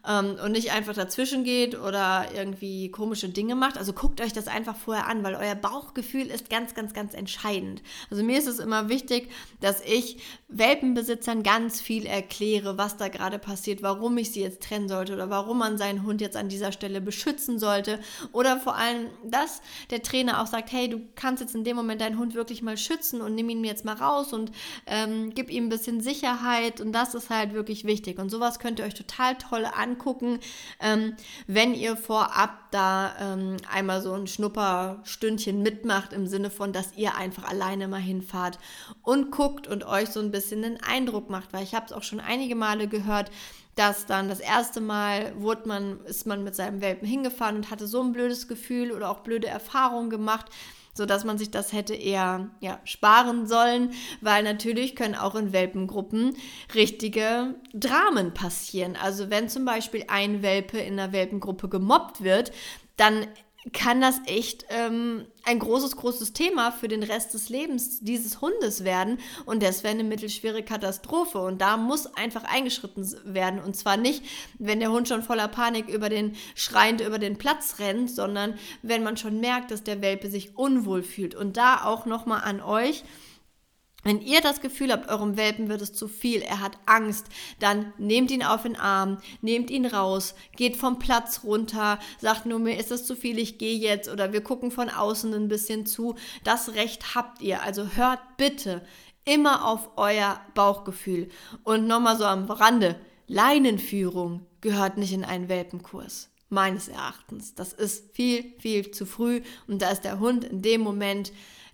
ähm, 0.09 0.37
und 0.43 0.53
nicht 0.53 0.73
einfach 0.73 0.95
dazwischen 0.95 1.45
geht 1.45 1.79
oder 1.79 2.27
irgendwie 2.35 2.91
komische 2.91 3.29
Dinge 3.29 3.55
macht. 3.55 3.77
Also 3.77 3.93
guckt 3.93 4.21
euch 4.21 4.33
das 4.33 4.49
einfach 4.49 4.77
vorher 4.77 5.07
an, 5.07 5.23
weil 5.23 5.35
euer 5.35 5.55
Bauchgefühl 5.55 6.27
ist 6.27 6.49
ganz, 6.49 6.75
ganz, 6.75 6.95
ganz 6.95 7.15
entscheidend. 7.15 7.83
Also 8.11 8.23
mir 8.23 8.39
ist 8.39 8.47
es 8.47 8.59
immer 8.59 8.89
wichtig, 8.89 9.31
dass 9.61 9.83
ich 9.83 10.19
Welpenbesitzern 10.49 11.43
ganz 11.43 11.81
viel 11.81 12.07
erkläre, 12.07 12.79
was 12.79 12.97
da 12.97 13.09
gerade 13.09 13.39
passiert, 13.39 13.83
warum 13.83 14.17
ich 14.19 14.33
sie 14.33 14.41
jetzt 14.41 14.63
trennen 14.63 14.89
sollte 14.89 15.15
oder 15.15 15.31
warum 15.31 15.59
man 15.59 15.79
seinen 15.79 16.05
Hund 16.05 16.21
jetzt 16.21 16.37
an 16.37 16.49
dieser 16.49 16.73
Stelle 16.73 17.01
beschützen 17.01 17.59
sollte. 17.59 18.01
Oder 18.33 18.59
vor 18.59 18.77
allem, 18.77 19.09
dass 19.25 19.61
der 19.91 20.03
Trainer 20.03 20.43
auch 20.43 20.47
sagt, 20.47 20.73
hey, 20.73 20.89
du 20.89 21.01
kannst 21.15 21.43
jetzt 21.43 21.55
in 21.55 21.65
dem 21.65 21.77
Moment 21.77 22.01
deinen 22.01 22.19
Hund 22.19 22.35
wirklich 22.35 22.63
mal 22.63 22.77
schützen 22.77 23.21
und 23.21 23.35
nimm 23.35 23.51
ihn 23.51 23.65
jetzt 23.65 23.85
mal 23.85 23.97
raus 23.97 24.33
und 24.33 24.51
ähm, 24.87 25.33
gib 25.35 25.51
ihm 25.51 25.67
ein 25.67 25.69
bisschen 25.69 26.01
Sicherheit. 26.01 26.81
Und 26.81 26.93
das 26.93 27.15
ist 27.15 27.31
halt 27.31 27.53
wirklich 27.53 27.85
wichtig. 27.85 28.19
Und 28.19 28.31
sowas 28.31 28.59
könnt 28.59 28.79
ihr 28.79 28.87
euch 28.87 28.95
total 28.95 29.37
toll 29.37 29.67
anschauen 29.67 29.90
angucken, 29.91 30.41
ähm, 30.81 31.15
wenn 31.47 31.75
ihr 31.75 31.97
vorab 31.97 32.71
da 32.71 33.13
ähm, 33.21 33.57
einmal 33.73 34.01
so 34.01 34.13
ein 34.13 34.27
Schnupperstündchen 34.27 35.63
mitmacht, 35.63 36.13
im 36.13 36.27
Sinne 36.27 36.51
von, 36.51 36.73
dass 36.73 36.97
ihr 36.97 37.17
einfach 37.17 37.49
alleine 37.49 37.89
mal 37.89 38.01
hinfahrt 38.01 38.59
und 39.03 39.31
guckt 39.31 39.67
und 39.67 39.85
euch 39.85 40.11
so 40.11 40.21
ein 40.21 40.31
bisschen 40.31 40.63
den 40.63 40.83
Eindruck 40.83 41.31
macht, 41.31 41.53
weil 41.53 41.65
ich 41.65 41.75
habe 41.75 41.87
es 41.87 41.93
auch 41.93 42.03
schon 42.03 42.21
einige 42.21 42.55
Male 42.55 42.89
gehört, 42.89 43.31
dass 43.77 44.07
dann 44.07 44.29
das 44.29 44.41
erste 44.41 44.81
Mal 44.81 45.33
wurde 45.37 45.69
man, 45.69 46.01
ist 46.05 46.27
man 46.27 46.45
mit 46.45 46.55
seinem 46.55 46.81
Welpen 46.81 47.09
hingefahren 47.09 47.57
und 47.57 47.71
hatte 47.71 47.87
so 47.87 48.03
ein 48.03 48.13
blödes 48.13 48.49
Gefühl 48.49 48.93
oder 48.93 49.11
auch 49.11 49.21
blöde 49.21 49.47
Erfahrungen 49.47 50.11
gemacht, 50.11 50.47
so 51.01 51.07
dass 51.07 51.25
man 51.25 51.39
sich 51.39 51.51
das 51.51 51.73
hätte 51.73 51.95
eher 51.95 52.51
ja, 52.61 52.79
sparen 52.85 53.47
sollen, 53.47 53.95
weil 54.21 54.43
natürlich 54.43 54.95
können 54.95 55.15
auch 55.15 55.35
in 55.35 55.55
Welpengruppen 55.55 56.37
richtige 56.75 57.55
Dramen 57.73 58.35
passieren. 58.35 58.99
Also 59.03 59.31
wenn 59.31 59.49
zum 59.49 59.65
Beispiel 59.65 60.05
ein 60.09 60.43
Welpe 60.43 60.77
in 60.77 61.01
einer 61.01 61.13
Welpengruppe 61.13 61.71
gemobbt 61.71 62.23
wird, 62.23 62.53
dann 62.99 63.27
kann 63.75 64.01
das 64.01 64.21
echt 64.25 64.65
ähm, 64.71 65.27
ein 65.45 65.59
großes, 65.59 65.97
großes 65.97 66.33
Thema 66.33 66.73
für 66.73 66.89
den 66.89 67.03
Rest 67.03 67.35
des 67.35 67.51
Lebens 67.51 68.01
dieses 68.01 68.41
Hundes 68.41 68.85
werden. 68.85 69.19
Und 69.45 69.63
das 69.63 69.83
wäre 69.83 69.93
eine 69.93 70.05
mittelschwere 70.05 70.63
Katastrophe. 70.63 71.39
Und 71.39 71.61
da 71.61 71.77
muss 71.77 72.07
einfach 72.17 72.45
eingeschritten 72.45 73.07
werden. 73.25 73.61
Und 73.61 73.77
zwar 73.77 73.99
nicht, 73.99 74.25
wenn 74.59 74.81
der 74.81 74.93
Hund 74.93 75.09
schon 75.09 75.23
voller 75.23 75.49
Panik 75.49 75.89
über 75.89 76.09
den, 76.09 76.37
schreiend 76.55 77.03
über 77.03 77.19
den 77.19 77.37
Platz 77.37 77.77
rennt, 77.79 78.11
sondern 78.11 78.55
wenn 78.83 79.03
man 79.03 79.19
schon 79.19 79.41
merkt, 79.41 79.71
dass 79.71 79.83
der 79.83 80.01
Welpe 80.01 80.31
sich 80.31 80.57
unwohl 80.57 81.03
fühlt. 81.03 81.35
Und 81.35 81.59
da 81.59 81.85
auch 81.85 82.07
nochmal 82.07 82.41
an 82.43 82.63
euch, 82.63 83.05
wenn 84.03 84.21
ihr 84.21 84.41
das 84.41 84.61
Gefühl 84.61 84.93
habt, 84.93 85.09
eurem 85.09 85.37
Welpen 85.37 85.69
wird 85.69 85.83
es 85.83 85.93
zu 85.93 86.09
viel, 86.09 86.43
er 86.43 86.61
hat 86.61 86.79
Angst, 86.87 87.27
dann 87.59 87.93
nehmt 87.99 88.31
ihn 88.31 88.43
auf 88.43 88.63
den 88.63 88.77
Arm, 88.77 89.19
nehmt 89.43 89.71
ihn 89.71 89.87
raus, 89.87 90.35
geht 90.57 90.77
vom 90.77 90.99
Platz 90.99 91.43
runter, 91.45 91.99
sagt 92.19 92.47
nur 92.47 92.59
mir 92.59 92.79
ist 92.79 92.91
es 92.91 93.05
zu 93.05 93.15
viel, 93.15 93.39
ich 93.39 93.59
gehe 93.59 93.77
jetzt 93.77 94.09
oder 94.09 94.33
wir 94.33 94.43
gucken 94.43 94.71
von 94.71 94.89
außen 94.89 95.33
ein 95.35 95.49
bisschen 95.49 95.87
zu. 95.87 96.15
Das 96.45 96.75
Recht 96.75 97.15
habt 97.15 97.43
ihr. 97.43 97.63
Also 97.63 97.89
hört 97.95 98.21
bitte 98.37 98.83
immer 99.25 99.67
auf 99.67 99.91
euer 99.97 100.41
Bauchgefühl. 100.55 101.29
Und 101.63 101.87
nochmal 101.87 102.17
so 102.17 102.25
am 102.25 102.45
Rande, 102.51 102.97
Leinenführung 103.27 104.47
gehört 104.61 104.97
nicht 104.97 105.13
in 105.13 105.25
einen 105.25 105.49
Welpenkurs. 105.49 106.30
Meines 106.51 106.89
Erachtens. 106.89 107.55
Das 107.55 107.73
ist 107.73 108.15
viel, 108.15 108.53
viel 108.59 108.91
zu 108.91 109.07
früh 109.07 109.41
und 109.67 109.81
da 109.81 109.91
ist 109.91 110.03
der 110.03 110.19
Hund 110.21 110.45
in 110.45 110.63
dem 110.63 110.81
Moment 110.83 111.33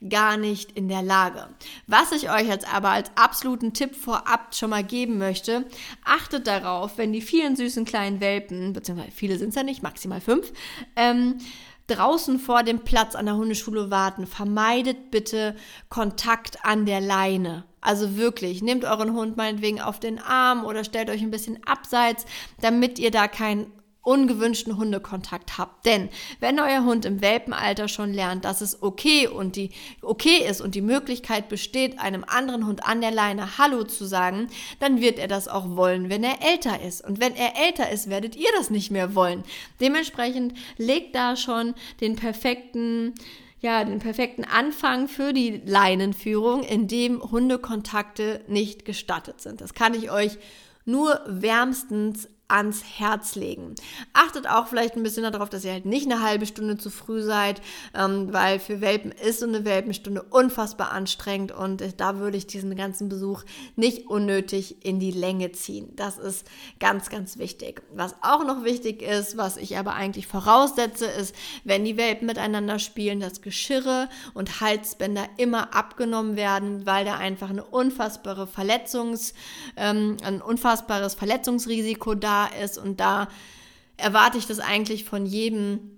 gar 0.09 0.37
nicht 0.37 0.73
in 0.73 0.89
der 0.89 1.03
Lage. 1.03 1.49
Was 1.87 2.13
ich 2.13 2.31
euch 2.31 2.47
jetzt 2.47 2.73
aber 2.73 2.91
als 2.91 3.11
absoluten 3.15 3.73
Tipp 3.73 3.97
vorab 3.97 4.55
schon 4.55 4.71
mal 4.71 4.85
geben 4.85 5.19
möchte, 5.19 5.65
achtet 6.05 6.47
darauf, 6.47 6.99
wenn 6.99 7.13
die 7.13 7.23
vielen 7.23 7.57
süßen 7.57 7.85
kleinen 7.85 8.21
Welpen, 8.21 8.73
beziehungsweise 8.73 9.13
viele 9.13 9.39
sind 9.39 9.51
es 9.51 9.55
ja 9.55 9.63
nicht, 9.63 9.83
maximal 9.83 10.21
fünf, 10.21 10.53
ähm, 10.97 11.39
draußen 11.87 12.39
vor 12.39 12.63
dem 12.63 12.81
Platz 12.81 13.15
an 13.15 13.27
der 13.27 13.37
Hundeschule 13.37 13.91
warten, 13.91 14.27
vermeidet 14.27 15.11
bitte 15.11 15.55
Kontakt 15.89 16.65
an 16.65 16.85
der 16.85 17.01
Leine. 17.01 17.65
Also 17.81 18.17
wirklich, 18.17 18.63
nehmt 18.63 18.85
euren 18.85 19.13
Hund 19.13 19.37
meinetwegen 19.37 19.81
auf 19.81 20.01
den 20.01 20.19
Arm 20.19 20.65
oder 20.65 20.83
stellt 20.83 21.09
euch 21.09 21.23
ein 21.23 21.31
bisschen 21.31 21.65
abseits, 21.65 22.27
damit 22.61 22.99
ihr 22.99 23.13
da 23.13 23.29
kein 23.29 23.67
ungewünschten 24.07 24.77
Hundekontakt 24.77 25.59
habt. 25.59 25.85
Denn 25.85 26.09
wenn 26.39 26.61
euer 26.61 26.85
Hund 26.85 27.05
im 27.05 27.21
Welpenalter 27.21 27.89
schon 27.89 28.15
lernt, 28.15 28.45
dass 28.45 28.61
es 28.61 28.83
okay 28.83 29.27
und 29.27 29.57
die 29.57 29.71
okay 30.01 30.47
ist 30.49 30.61
und 30.61 30.75
die 30.75 30.81
Möglichkeit 30.81 31.49
besteht, 31.49 31.99
einem 31.99 32.25
anderen 32.25 32.67
Hund 32.67 32.87
an 32.87 33.01
der 33.01 33.11
Leine 33.11 33.59
Hallo 33.59 33.83
zu 33.83 34.05
sagen, 34.05 34.49
dann 34.79 35.01
wird 35.01 35.19
er 35.19 35.29
das 35.29 35.49
auch 35.49 35.77
wollen, 35.77 36.09
wenn 36.09 36.23
er 36.23 36.41
älter 36.41 36.81
ist. 36.81 37.05
Und 37.05 37.21
wenn 37.21 37.35
er 37.35 37.61
älter 37.61 37.91
ist, 37.91 38.09
werdet 38.09 38.37
ihr 38.37 38.49
das 38.57 38.71
nicht 38.71 38.93
mehr 38.93 39.17
wollen. 39.17 39.43
Dementsprechend 39.81 40.55
legt 40.79 41.15
da 41.17 41.35
schon 41.35 41.75
den 42.01 42.15
perfekten 42.15 43.15
ja, 43.59 43.83
den 43.83 43.99
perfekten 43.99 44.45
Anfang 44.45 45.09
für 45.09 45.33
die 45.33 45.63
Leinenführung, 45.65 46.63
in 46.63 46.87
dem 46.89 47.23
Hundekontakte 47.23 48.45
nicht 48.47 48.85
gestattet 48.85 49.41
sind. 49.41 49.63
Das 49.63 49.73
kann 49.73 49.95
ich 49.95 50.11
euch 50.11 50.39
nur 50.85 51.21
wärmstens 51.27 52.29
ans 52.49 52.85
Herz 52.99 53.35
legen. 53.35 53.75
Achtet 54.13 54.49
auch 54.49 54.69
vielleicht 54.69 54.97
ein 54.97 55.03
bisschen 55.03 55.31
darauf, 55.31 55.49
dass 55.49 55.65
ihr 55.65 55.73
halt 55.73 55.85
nicht 55.85 56.11
eine 56.11 56.23
halbe 56.23 56.47
Stunde 56.47 56.77
zu 56.77 56.91
früh 56.91 57.23
seid, 57.23 57.61
ähm, 57.95 58.33
weil 58.33 58.61
für 58.61 58.81
Welpen 58.81 59.11
ist 59.11 59.41
so 59.41 59.47
eine 59.47 59.65
Welpenstunde 59.65 60.23
unfassbar 60.23 60.93
anstrengend 60.93 61.51
und 61.51 61.83
da 61.99 62.19
würde 62.19 62.37
ich 62.37 62.47
diesen 62.47 62.77
ganzen 62.77 63.09
Besuch 63.09 63.43
nicht 63.75 64.07
unnötig 64.07 64.85
in 64.85 65.01
die 65.01 65.11
Länge 65.11 65.53
ziehen. 65.53 65.93
Das 65.97 66.19
ist 66.19 66.47
ganz, 66.79 67.11
ganz 67.11 67.37
wichtig. 67.39 67.83
Was 67.93 68.15
auch 68.23 68.45
noch 68.45 68.63
wichtig 68.63 69.03
ist, 69.03 69.37
was 69.37 69.57
ich 69.57 69.77
aber 69.77 69.95
eigentlich 69.95 70.29
voraussetze, 70.29 71.07
ist, 71.07 71.35
wenn 71.65 71.85
die 71.85 71.97
Welpen 71.97 72.27
miteinander 72.27 72.79
spielen, 72.79 73.19
dass 73.19 73.41
Geschirre 73.41 74.09
und 74.35 74.61
Halsbänder 74.61 75.27
immer 75.37 75.75
abgenommen 75.75 76.37
werden, 76.37 76.87
weil 76.87 77.05
da 77.05 77.17
einfach 77.17 77.51
eine 77.51 77.65
unfassbare 77.65 78.47
Verletzungs, 78.47 79.35
ähm, 79.77 80.17
ein 80.23 80.41
unfassbares 80.41 81.15
Verletzungsrisiko 81.15 82.15
da 82.15 82.36
ist. 82.45 82.79
Und 82.79 83.01
da 83.01 83.29
erwarte 83.97 84.39
ich 84.39 84.47
das 84.47 84.59
eigentlich 84.59 85.05
von 85.05 85.27
jedem 85.27 85.97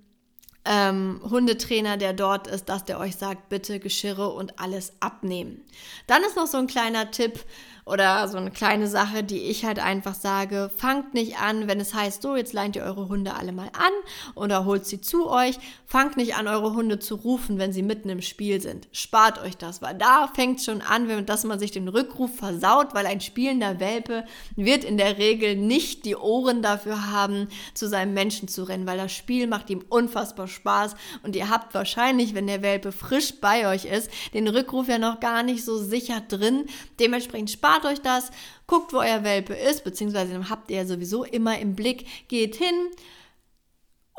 ähm, 0.65 1.21
Hundetrainer, 1.29 1.97
der 1.97 2.13
dort 2.13 2.47
ist, 2.47 2.69
dass 2.69 2.85
der 2.85 2.99
euch 2.99 3.15
sagt, 3.15 3.49
bitte 3.49 3.79
Geschirre 3.79 4.29
und 4.29 4.59
alles 4.59 4.93
abnehmen. 4.99 5.61
Dann 6.07 6.23
ist 6.23 6.35
noch 6.35 6.47
so 6.47 6.57
ein 6.57 6.67
kleiner 6.67 7.11
Tipp, 7.11 7.43
oder 7.85 8.27
so 8.27 8.37
eine 8.37 8.51
kleine 8.51 8.87
Sache, 8.87 9.23
die 9.23 9.39
ich 9.39 9.65
halt 9.65 9.79
einfach 9.79 10.13
sage, 10.13 10.69
fangt 10.75 11.13
nicht 11.13 11.37
an, 11.39 11.67
wenn 11.67 11.79
es 11.79 11.93
heißt, 11.93 12.21
so, 12.21 12.35
jetzt 12.35 12.53
leint 12.53 12.75
ihr 12.75 12.83
eure 12.83 13.09
Hunde 13.09 13.35
alle 13.35 13.51
mal 13.51 13.69
an 13.73 13.91
oder 14.35 14.65
holt 14.65 14.85
sie 14.85 15.01
zu 15.01 15.29
euch. 15.29 15.57
Fangt 15.85 16.17
nicht 16.17 16.35
an, 16.35 16.47
eure 16.47 16.73
Hunde 16.73 16.99
zu 16.99 17.15
rufen, 17.15 17.57
wenn 17.57 17.73
sie 17.73 17.81
mitten 17.81 18.09
im 18.09 18.21
Spiel 18.21 18.61
sind. 18.61 18.87
Spart 18.91 19.41
euch 19.41 19.57
das, 19.57 19.81
weil 19.81 19.95
da 19.95 20.29
fängt 20.33 20.61
schon 20.61 20.81
an, 20.81 21.07
wenn, 21.07 21.25
dass 21.25 21.43
man 21.43 21.59
sich 21.59 21.71
den 21.71 21.87
Rückruf 21.87 22.35
versaut, 22.35 22.93
weil 22.93 23.07
ein 23.07 23.21
spielender 23.21 23.79
Welpe 23.79 24.23
wird 24.55 24.83
in 24.83 24.97
der 24.97 25.17
Regel 25.17 25.55
nicht 25.55 26.05
die 26.05 26.15
Ohren 26.15 26.61
dafür 26.61 27.11
haben, 27.11 27.47
zu 27.73 27.87
seinem 27.87 28.13
Menschen 28.13 28.47
zu 28.47 28.63
rennen, 28.63 28.85
weil 28.85 28.97
das 28.97 29.11
Spiel 29.11 29.47
macht 29.47 29.69
ihm 29.69 29.83
unfassbar 29.89 30.47
Spaß 30.47 30.95
und 31.23 31.35
ihr 31.35 31.49
habt 31.49 31.73
wahrscheinlich, 31.73 32.35
wenn 32.35 32.47
der 32.47 32.61
Welpe 32.61 32.91
frisch 32.91 33.33
bei 33.41 33.67
euch 33.67 33.85
ist, 33.85 34.11
den 34.33 34.47
Rückruf 34.47 34.87
ja 34.87 34.97
noch 34.97 35.19
gar 35.19 35.43
nicht 35.43 35.65
so 35.65 35.77
sicher 35.77 36.21
drin. 36.21 36.65
Dementsprechend 36.99 37.49
spart 37.49 37.78
euch 37.85 38.01
das, 38.01 38.31
guckt, 38.67 38.93
wo 38.93 38.97
euer 38.97 39.23
Welpe 39.23 39.53
ist, 39.53 39.83
beziehungsweise 39.83 40.49
habt 40.49 40.71
ihr 40.71 40.85
sowieso 40.85 41.23
immer 41.23 41.59
im 41.59 41.75
Blick, 41.75 42.05
geht 42.27 42.55
hin, 42.55 42.91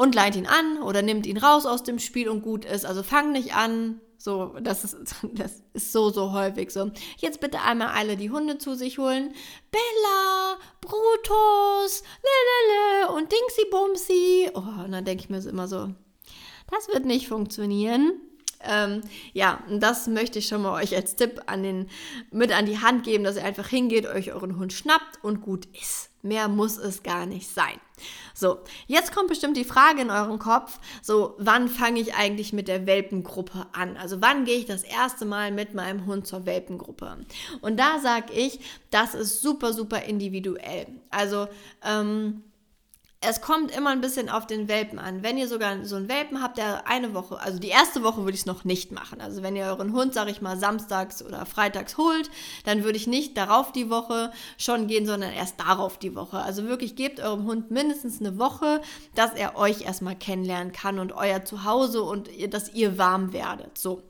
und 0.01 0.15
leiht 0.15 0.35
ihn 0.35 0.47
an 0.47 0.83
oder 0.83 1.03
nimmt 1.03 1.27
ihn 1.27 1.37
raus 1.37 1.67
aus 1.67 1.83
dem 1.83 1.99
Spiel 1.99 2.31
und 2.31 2.41
gut 2.41 2.65
ist. 2.65 2.87
Also 2.87 3.03
fang 3.03 3.33
nicht 3.33 3.55
an. 3.55 4.01
So, 4.17 4.57
das 4.59 4.83
ist, 4.83 4.97
das 5.35 5.63
ist 5.75 5.93
so, 5.93 6.09
so 6.09 6.33
häufig 6.33 6.71
so. 6.71 6.91
Jetzt 7.19 7.41
bitte 7.41 7.61
einmal 7.61 7.89
alle 7.89 8.17
die 8.17 8.31
Hunde 8.31 8.57
zu 8.57 8.75
sich 8.75 8.97
holen. 8.97 9.35
Bella, 9.71 10.57
Brutus, 10.81 12.03
lelele 12.23 13.13
und 13.13 13.31
Dingsy 13.31 13.67
Bumsy. 13.71 14.51
Oh, 14.55 14.85
und 14.85 14.93
dann 14.93 15.05
denke 15.05 15.25
ich 15.25 15.29
mir 15.29 15.47
immer 15.47 15.69
so, 15.69 15.91
das 16.71 16.89
wird 16.89 17.05
nicht 17.05 17.29
funktionieren. 17.29 18.23
Ähm, 18.63 19.01
ja, 19.33 19.63
das 19.71 20.07
möchte 20.07 20.39
ich 20.39 20.47
schon 20.47 20.63
mal 20.63 20.83
euch 20.83 20.95
als 20.95 21.17
Tipp 21.17 21.43
an 21.47 21.63
den, 21.63 21.89
mit 22.31 22.53
an 22.53 22.67
die 22.67 22.79
Hand 22.79 23.05
geben, 23.05 23.25
dass 23.25 23.37
ihr 23.37 23.45
einfach 23.45 23.69
hingeht, 23.69 24.07
euch 24.07 24.33
euren 24.33 24.59
Hund 24.59 24.73
schnappt 24.73 25.23
und 25.23 25.41
gut 25.41 25.67
ist. 25.81 26.11
Mehr 26.23 26.49
muss 26.49 26.77
es 26.77 27.03
gar 27.03 27.25
nicht 27.25 27.49
sein. 27.49 27.81
So, 28.35 28.59
jetzt 28.87 29.15
kommt 29.15 29.29
bestimmt 29.29 29.57
die 29.57 29.65
Frage 29.65 30.03
in 30.03 30.11
euren 30.11 30.39
Kopf, 30.39 30.79
so, 31.03 31.35
wann 31.39 31.69
fange 31.69 32.01
ich 32.01 32.15
eigentlich 32.15 32.53
mit 32.53 32.69
der 32.69 32.87
Welpengruppe 32.87 33.67
an? 33.73 33.97
Also, 33.97 34.21
wann 34.21 34.45
gehe 34.45 34.59
ich 34.59 34.67
das 34.67 34.83
erste 34.83 35.25
Mal 35.25 35.51
mit 35.51 35.73
meinem 35.73 36.05
Hund 36.05 36.27
zur 36.27 36.45
Welpengruppe? 36.45 37.25
Und 37.63 37.81
da 37.81 37.99
sage 37.99 38.35
ich, 38.35 38.61
das 38.91 39.15
ist 39.15 39.41
super, 39.41 39.73
super 39.73 40.03
individuell. 40.03 40.87
Also, 41.11 41.49
ähm, 41.83 42.43
es 43.23 43.43
kommt 43.43 43.71
immer 43.71 43.91
ein 43.91 44.01
bisschen 44.01 44.31
auf 44.31 44.47
den 44.47 44.67
Welpen 44.67 44.99
an. 44.99 45.23
Wenn 45.23 45.37
ihr 45.37 45.47
sogar 45.47 45.85
so 45.85 45.97
einen 45.97 46.09
Welpen 46.09 46.43
habt, 46.43 46.57
der 46.57 46.87
eine 46.89 47.13
Woche, 47.13 47.39
also 47.39 47.59
die 47.59 47.69
erste 47.69 48.03
Woche 48.03 48.23
würde 48.23 48.33
ich 48.33 48.41
es 48.41 48.47
noch 48.47 48.65
nicht 48.65 48.93
machen. 48.93 49.21
Also 49.21 49.43
wenn 49.43 49.55
ihr 49.57 49.67
euren 49.67 49.93
Hund, 49.93 50.15
sag 50.15 50.31
ich 50.31 50.41
mal, 50.41 50.57
samstags 50.57 51.23
oder 51.23 51.45
freitags 51.45 51.99
holt, 51.99 52.31
dann 52.65 52.83
würde 52.83 52.97
ich 52.97 53.07
nicht 53.07 53.37
darauf 53.37 53.73
die 53.73 53.91
Woche 53.91 54.33
schon 54.57 54.87
gehen, 54.87 55.05
sondern 55.05 55.35
erst 55.35 55.61
darauf 55.61 55.99
die 55.99 56.15
Woche. 56.15 56.39
Also 56.39 56.65
wirklich 56.65 56.97
gebt 56.97 57.21
eurem 57.21 57.45
Hund 57.45 57.71
mindestens 57.71 58.21
eine 58.21 58.39
Woche, 58.39 58.81
dass 59.15 59.35
er 59.35 59.55
euch 59.55 59.83
erstmal 59.83 60.17
kennenlernen 60.17 60.73
kann 60.73 60.99
und 60.99 61.13
euer 61.13 61.45
Zuhause 61.45 62.03
und 62.03 62.31
dass 62.55 62.73
ihr 62.73 62.97
warm 62.97 63.35
werdet. 63.35 63.77
So. 63.77 64.03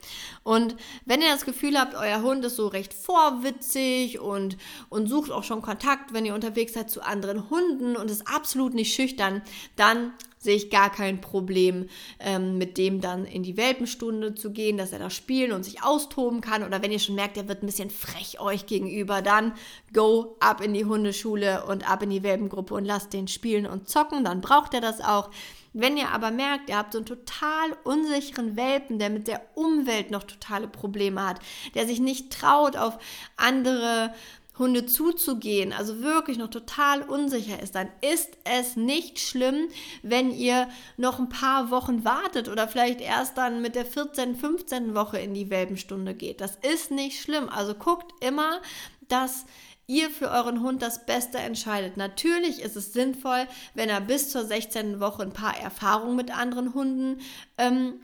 Und 0.44 0.76
wenn 1.04 1.20
ihr 1.20 1.32
das 1.32 1.44
Gefühl 1.44 1.76
habt, 1.76 1.96
euer 1.96 2.22
Hund 2.22 2.44
ist 2.44 2.54
so 2.54 2.68
recht 2.68 2.94
vorwitzig 2.94 4.20
und, 4.20 4.56
und 4.88 5.08
sucht 5.08 5.32
auch 5.32 5.42
schon 5.42 5.62
Kontakt, 5.62 6.12
wenn 6.12 6.24
ihr 6.24 6.34
unterwegs 6.36 6.74
seid 6.74 6.90
zu 6.90 7.02
anderen 7.02 7.50
Hunden 7.50 7.96
und 7.96 8.08
ist 8.08 8.28
absolut 8.28 8.72
nicht 8.72 8.99
schüchtern, 9.00 9.42
dann 9.76 10.12
sehe 10.38 10.56
ich 10.56 10.70
gar 10.70 10.90
kein 10.90 11.20
Problem, 11.20 11.88
ähm, 12.18 12.56
mit 12.56 12.78
dem 12.78 13.00
dann 13.00 13.26
in 13.26 13.42
die 13.42 13.58
Welpenstunde 13.58 14.34
zu 14.34 14.52
gehen, 14.52 14.78
dass 14.78 14.92
er 14.92 14.98
da 14.98 15.10
spielen 15.10 15.52
und 15.52 15.64
sich 15.64 15.82
austoben 15.82 16.40
kann. 16.40 16.62
Oder 16.62 16.82
wenn 16.82 16.92
ihr 16.92 16.98
schon 16.98 17.14
merkt, 17.14 17.36
er 17.36 17.46
wird 17.46 17.62
ein 17.62 17.66
bisschen 17.66 17.90
frech 17.90 18.40
euch 18.40 18.64
gegenüber, 18.66 19.20
dann 19.20 19.52
go 19.92 20.36
ab 20.40 20.62
in 20.62 20.72
die 20.72 20.86
Hundeschule 20.86 21.64
und 21.66 21.88
ab 21.90 22.02
in 22.02 22.10
die 22.10 22.22
Welpengruppe 22.22 22.74
und 22.74 22.86
lasst 22.86 23.12
den 23.12 23.28
spielen 23.28 23.66
und 23.66 23.88
zocken. 23.88 24.24
Dann 24.24 24.40
braucht 24.40 24.72
er 24.72 24.80
das 24.80 25.02
auch. 25.02 25.30
Wenn 25.74 25.98
ihr 25.98 26.08
aber 26.08 26.30
merkt, 26.30 26.68
ihr 26.68 26.78
habt 26.78 26.92
so 26.92 26.98
einen 26.98 27.06
total 27.06 27.76
unsicheren 27.84 28.56
Welpen, 28.56 28.98
der 28.98 29.10
mit 29.10 29.28
der 29.28 29.42
Umwelt 29.54 30.10
noch 30.10 30.24
totale 30.24 30.68
Probleme 30.68 31.24
hat, 31.26 31.38
der 31.74 31.86
sich 31.86 32.00
nicht 32.00 32.32
traut, 32.32 32.76
auf 32.76 32.98
andere 33.36 34.12
Hunde 34.60 34.86
zuzugehen, 34.86 35.72
also 35.72 36.02
wirklich 36.02 36.38
noch 36.38 36.50
total 36.50 37.02
unsicher 37.02 37.60
ist, 37.60 37.74
dann 37.74 37.88
ist 38.00 38.38
es 38.44 38.76
nicht 38.76 39.18
schlimm, 39.18 39.68
wenn 40.02 40.30
ihr 40.30 40.68
noch 40.96 41.18
ein 41.18 41.28
paar 41.28 41.72
Wochen 41.72 42.04
wartet 42.04 42.48
oder 42.48 42.68
vielleicht 42.68 43.00
erst 43.00 43.36
dann 43.36 43.60
mit 43.62 43.74
der 43.74 43.86
14., 43.86 44.36
15. 44.36 44.94
Woche 44.94 45.18
in 45.18 45.34
die 45.34 45.50
Welpenstunde 45.50 46.14
geht. 46.14 46.40
Das 46.40 46.56
ist 46.56 46.92
nicht 46.92 47.20
schlimm. 47.20 47.48
Also 47.48 47.74
guckt 47.74 48.12
immer, 48.24 48.60
dass 49.08 49.46
ihr 49.90 50.08
für 50.08 50.30
euren 50.30 50.62
Hund 50.62 50.82
das 50.82 51.04
Beste 51.04 51.38
entscheidet. 51.38 51.96
Natürlich 51.96 52.60
ist 52.60 52.76
es 52.76 52.92
sinnvoll, 52.92 53.48
wenn 53.74 53.88
er 53.88 54.00
bis 54.00 54.30
zur 54.30 54.44
16. 54.44 55.00
Woche 55.00 55.22
ein 55.22 55.32
paar 55.32 55.58
Erfahrungen 55.58 56.14
mit 56.14 56.30
anderen 56.30 56.74
Hunden 56.74 57.20
ähm, 57.58 57.94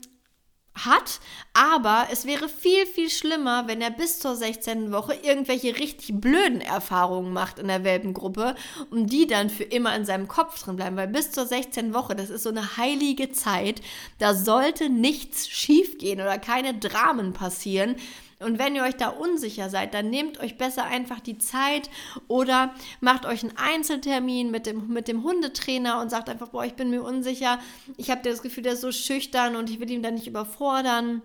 hat, 0.85 1.19
aber 1.53 2.07
es 2.11 2.25
wäre 2.25 2.49
viel, 2.49 2.85
viel 2.85 3.09
schlimmer, 3.09 3.67
wenn 3.67 3.81
er 3.81 3.91
bis 3.91 4.19
zur 4.19 4.35
16. 4.35 4.91
Woche 4.91 5.13
irgendwelche 5.13 5.77
richtig 5.77 6.19
blöden 6.19 6.61
Erfahrungen 6.61 7.33
macht 7.33 7.59
in 7.59 7.67
der 7.67 7.83
Welpengruppe 7.83 8.55
und 8.91 9.11
die 9.11 9.27
dann 9.27 9.49
für 9.49 9.63
immer 9.63 9.95
in 9.95 10.05
seinem 10.05 10.27
Kopf 10.27 10.63
drin 10.63 10.75
bleiben, 10.75 10.97
weil 10.97 11.07
bis 11.07 11.31
zur 11.31 11.45
16. 11.45 11.93
Woche, 11.93 12.15
das 12.15 12.29
ist 12.29 12.43
so 12.43 12.49
eine 12.49 12.77
heilige 12.77 13.31
Zeit, 13.31 13.81
da 14.19 14.33
sollte 14.33 14.89
nichts 14.89 15.47
schiefgehen 15.47 16.21
oder 16.21 16.37
keine 16.37 16.73
Dramen 16.73 17.33
passieren. 17.33 17.95
Und 18.39 18.59
wenn 18.59 18.75
ihr 18.75 18.83
euch 18.83 18.95
da 18.95 19.09
unsicher 19.09 19.69
seid, 19.69 19.93
dann 19.93 20.09
nehmt 20.09 20.39
euch 20.39 20.57
besser 20.57 20.85
einfach 20.85 21.19
die 21.19 21.39
Zeit 21.39 21.89
oder 22.27 22.73
macht 23.01 23.25
euch 23.25 23.43
einen 23.43 23.57
Einzeltermin 23.57 24.51
mit 24.51 24.67
dem, 24.67 24.89
mit 24.89 25.07
dem 25.07 25.23
Hundetrainer 25.23 25.99
und 25.99 26.09
sagt 26.11 26.29
einfach, 26.29 26.49
boah, 26.49 26.63
ich 26.63 26.75
bin 26.75 26.91
mir 26.91 27.01
unsicher, 27.01 27.59
ich 27.97 28.11
habe 28.11 28.21
das 28.21 28.43
Gefühl, 28.43 28.63
der 28.63 28.73
ist 28.73 28.81
so 28.81 28.91
schüchtern 28.91 29.55
und 29.55 29.69
ich 29.69 29.79
will 29.79 29.89
ihn 29.89 30.03
da 30.03 30.11
nicht 30.11 30.27
überfordern. 30.27 31.23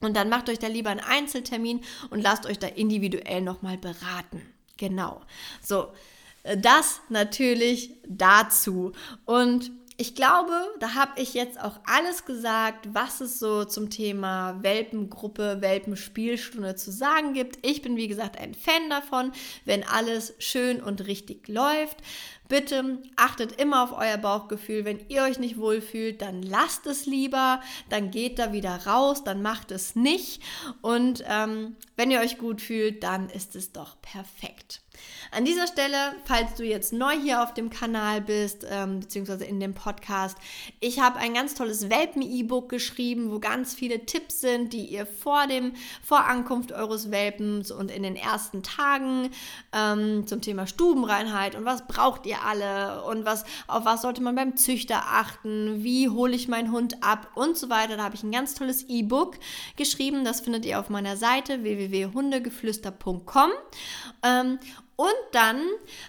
Und 0.00 0.16
dann 0.16 0.28
macht 0.28 0.50
euch 0.50 0.58
da 0.58 0.66
lieber 0.66 0.90
einen 0.90 1.00
Einzeltermin 1.00 1.80
und 2.10 2.20
lasst 2.20 2.44
euch 2.44 2.58
da 2.58 2.66
individuell 2.66 3.40
nochmal 3.40 3.78
beraten. 3.78 4.42
Genau. 4.76 5.22
So, 5.62 5.92
äh, 6.42 6.58
das 6.58 7.00
natürlich 7.08 7.94
dazu. 8.06 8.92
Und 9.24 9.70
ich 9.96 10.14
glaube, 10.14 10.52
da 10.80 10.94
habe 10.94 11.20
ich 11.20 11.34
jetzt 11.34 11.60
auch 11.60 11.78
alles 11.84 12.24
gesagt, 12.24 12.88
was 12.92 13.20
es 13.20 13.38
so 13.38 13.64
zum 13.64 13.90
Thema 13.90 14.58
Welpengruppe, 14.62 15.58
Welpenspielstunde 15.60 16.76
zu 16.76 16.90
sagen 16.90 17.34
gibt. 17.34 17.64
Ich 17.66 17.82
bin, 17.82 17.96
wie 17.96 18.08
gesagt, 18.08 18.38
ein 18.38 18.54
Fan 18.54 18.88
davon, 18.88 19.32
wenn 19.64 19.84
alles 19.84 20.34
schön 20.38 20.82
und 20.82 21.06
richtig 21.06 21.48
läuft. 21.48 21.98
Bitte 22.48 22.98
achtet 23.16 23.60
immer 23.60 23.82
auf 23.82 23.92
euer 23.92 24.18
Bauchgefühl. 24.18 24.84
Wenn 24.84 25.00
ihr 25.08 25.22
euch 25.22 25.38
nicht 25.38 25.56
wohlfühlt, 25.56 26.20
dann 26.20 26.42
lasst 26.42 26.86
es 26.86 27.06
lieber, 27.06 27.60
dann 27.88 28.10
geht 28.10 28.38
da 28.38 28.52
wieder 28.52 28.86
raus, 28.86 29.24
dann 29.24 29.40
macht 29.40 29.70
es 29.70 29.96
nicht. 29.96 30.42
Und 30.80 31.24
ähm, 31.28 31.76
wenn 31.96 32.10
ihr 32.10 32.20
euch 32.20 32.38
gut 32.38 32.60
fühlt, 32.60 33.02
dann 33.02 33.30
ist 33.30 33.56
es 33.56 33.72
doch 33.72 34.00
perfekt. 34.02 34.82
An 35.34 35.46
dieser 35.46 35.66
Stelle, 35.66 35.96
falls 36.26 36.56
du 36.56 36.62
jetzt 36.62 36.92
neu 36.92 37.18
hier 37.18 37.42
auf 37.42 37.54
dem 37.54 37.70
Kanal 37.70 38.20
bist, 38.20 38.66
ähm, 38.70 39.00
beziehungsweise 39.00 39.46
in 39.46 39.60
dem 39.60 39.72
Podcast, 39.72 40.36
ich 40.78 41.00
habe 41.00 41.18
ein 41.20 41.32
ganz 41.32 41.54
tolles 41.54 41.88
Welpen-E-Book 41.88 42.68
geschrieben, 42.68 43.30
wo 43.30 43.38
ganz 43.38 43.72
viele 43.72 44.04
Tipps 44.04 44.42
sind, 44.42 44.74
die 44.74 44.84
ihr 44.84 45.06
vor 45.06 45.46
dem, 45.46 45.72
vor 46.02 46.26
Ankunft 46.26 46.72
eures 46.72 47.10
Welpens 47.10 47.70
und 47.70 47.90
in 47.90 48.02
den 48.02 48.14
ersten 48.14 48.62
Tagen 48.62 49.30
ähm, 49.72 50.26
zum 50.26 50.42
Thema 50.42 50.66
Stubenreinheit 50.66 51.54
und 51.54 51.64
was 51.64 51.86
braucht 51.86 52.26
ihr 52.26 52.42
alle 52.44 53.02
und 53.04 53.24
was, 53.24 53.44
auf 53.68 53.86
was 53.86 54.02
sollte 54.02 54.22
man 54.22 54.34
beim 54.34 54.58
Züchter 54.58 55.02
achten, 55.06 55.82
wie 55.82 56.10
hole 56.10 56.34
ich 56.34 56.46
meinen 56.46 56.72
Hund 56.72 57.02
ab 57.02 57.30
und 57.36 57.56
so 57.56 57.70
weiter. 57.70 57.96
Da 57.96 58.04
habe 58.04 58.16
ich 58.16 58.22
ein 58.22 58.32
ganz 58.32 58.54
tolles 58.54 58.82
E-Book 58.86 59.38
geschrieben, 59.76 60.26
das 60.26 60.42
findet 60.42 60.66
ihr 60.66 60.78
auf 60.78 60.90
meiner 60.90 61.16
Seite 61.16 61.62
www.hundegeflüster.com. 61.62 63.50
Ähm, 64.24 64.58
und 64.96 65.14
dann 65.32 65.62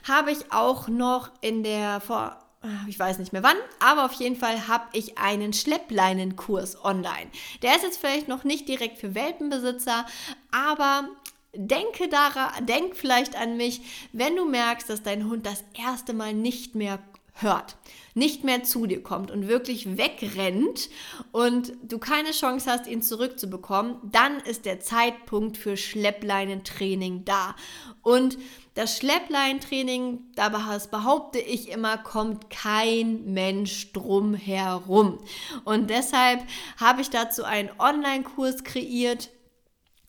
habe 0.07 0.31
ich 0.31 0.51
auch 0.51 0.87
noch 0.87 1.31
in 1.41 1.63
der 1.63 2.01
vor 2.01 2.37
ah, 2.61 2.67
ich 2.87 2.97
weiß 2.97 3.19
nicht 3.19 3.33
mehr 3.33 3.43
wann, 3.43 3.57
aber 3.79 4.05
auf 4.05 4.13
jeden 4.13 4.35
Fall 4.35 4.67
habe 4.67 4.85
ich 4.93 5.17
einen 5.17 5.53
Schlepplinenkurs 5.53 6.83
online. 6.83 7.29
Der 7.61 7.75
ist 7.75 7.83
jetzt 7.83 7.99
vielleicht 7.99 8.27
noch 8.27 8.43
nicht 8.43 8.67
direkt 8.67 8.99
für 8.99 9.15
Welpenbesitzer, 9.15 10.05
aber 10.51 11.09
denke 11.55 12.07
daran, 12.09 12.65
denk 12.65 12.95
vielleicht 12.95 13.35
an 13.35 13.57
mich, 13.57 13.81
wenn 14.11 14.35
du 14.35 14.45
merkst, 14.45 14.89
dass 14.89 15.03
dein 15.03 15.29
Hund 15.29 15.45
das 15.45 15.63
erste 15.77 16.13
Mal 16.13 16.33
nicht 16.33 16.75
mehr 16.75 16.99
hört, 17.35 17.77
nicht 18.13 18.43
mehr 18.43 18.63
zu 18.63 18.85
dir 18.85 19.01
kommt 19.01 19.31
und 19.31 19.47
wirklich 19.47 19.97
wegrennt 19.97 20.89
und 21.31 21.73
du 21.83 21.97
keine 21.97 22.31
Chance 22.31 22.69
hast, 22.69 22.87
ihn 22.87 23.01
zurückzubekommen, 23.01 23.97
dann 24.03 24.39
ist 24.39 24.65
der 24.65 24.79
Zeitpunkt 24.79 25.57
für 25.57 25.75
Schleppleinentraining 25.75 27.25
da. 27.25 27.55
Und 28.03 28.37
das 28.73 28.97
Schleppleintraining, 28.97 30.19
da 30.35 30.49
behaupte 30.49 31.39
ich 31.39 31.69
immer, 31.69 31.97
kommt 31.97 32.49
kein 32.49 33.33
Mensch 33.33 33.93
drum 33.93 34.33
herum. 34.33 35.19
Und 35.63 35.89
deshalb 35.89 36.43
habe 36.77 37.01
ich 37.01 37.09
dazu 37.09 37.43
einen 37.43 37.69
Online-Kurs 37.77 38.63
kreiert, 38.63 39.29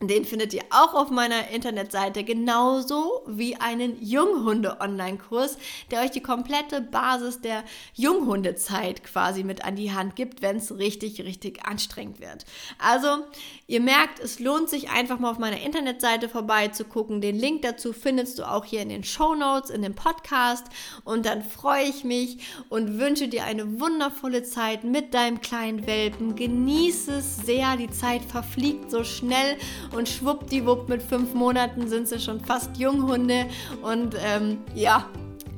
Den 0.01 0.25
findet 0.25 0.53
ihr 0.53 0.63
auch 0.71 0.93
auf 0.93 1.09
meiner 1.09 1.51
Internetseite, 1.51 2.25
genauso 2.25 3.23
wie 3.27 3.55
einen 3.55 3.95
Junghunde-Online-Kurs, 4.03 5.57
der 5.89 6.01
euch 6.01 6.11
die 6.11 6.21
komplette 6.21 6.81
Basis 6.81 7.39
der 7.39 7.63
Junghundezeit 7.93 9.05
quasi 9.05 9.45
mit 9.45 9.63
an 9.63 9.77
die 9.77 9.93
Hand 9.93 10.17
gibt, 10.17 10.41
wenn 10.41 10.57
es 10.57 10.77
richtig, 10.77 11.23
richtig 11.23 11.65
anstrengend 11.65 12.19
wird. 12.19 12.43
Also, 12.77 13.23
ihr 13.67 13.79
merkt, 13.79 14.19
es 14.19 14.39
lohnt 14.39 14.69
sich 14.69 14.89
einfach 14.89 15.17
mal 15.17 15.31
auf 15.31 15.39
meiner 15.39 15.61
Internetseite 15.61 16.27
vorbeizugucken. 16.27 17.21
Den 17.21 17.39
Link 17.39 17.61
dazu 17.61 17.93
findest 17.93 18.37
du 18.37 18.51
auch 18.51 18.65
hier 18.65 18.81
in 18.81 18.89
den 18.89 19.05
Show 19.05 19.33
Notes, 19.33 19.69
in 19.69 19.81
dem 19.81 19.95
Podcast. 19.95 20.65
Und 21.05 21.25
dann 21.25 21.41
freue 21.41 21.85
ich 21.85 22.03
mich 22.03 22.39
und 22.67 22.99
wünsche 22.99 23.29
dir 23.29 23.45
eine 23.45 23.79
wundervolle 23.79 24.43
Zeit 24.43 24.83
mit 24.83 25.13
deinem 25.13 25.39
kleinen 25.39 25.87
Welpen. 25.87 26.35
Genieße 26.35 27.13
es 27.13 27.37
sehr, 27.37 27.77
die 27.77 27.89
Zeit 27.89 28.23
verfliegt 28.23 28.91
so 28.91 29.05
schnell 29.05 29.57
und 29.95 30.07
schwuppdiwupp 30.07 30.89
mit 30.89 31.01
fünf 31.01 31.33
Monaten 31.33 31.87
sind 31.87 32.07
sie 32.07 32.19
schon 32.19 32.39
fast 32.39 32.77
Junghunde 32.77 33.47
und 33.81 34.15
ähm, 34.25 34.59
ja, 34.73 35.09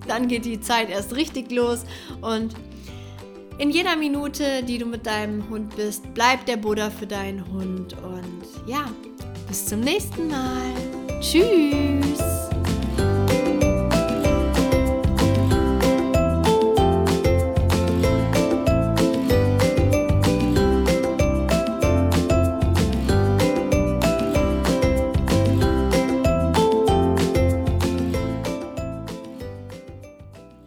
dann 0.07 0.27
geht 0.27 0.45
die 0.45 0.59
Zeit 0.59 0.89
erst 0.89 1.15
richtig 1.15 1.51
los 1.51 1.83
und 2.21 2.55
in 3.59 3.71
jeder 3.71 3.95
Minute, 3.95 4.61
die 4.63 4.77
du 4.77 4.85
mit 4.85 5.07
deinem 5.07 5.49
Hund 5.49 5.75
bist, 5.75 6.13
bleibt 6.13 6.47
der 6.47 6.57
Buddha 6.57 6.91
für 6.91 7.07
deinen 7.07 7.43
Hund 7.51 7.93
und 8.03 8.43
ja, 8.67 8.85
bis 9.47 9.65
zum 9.65 9.79
nächsten 9.79 10.27
Mal. 10.27 10.73
Tschüss! 11.19 12.36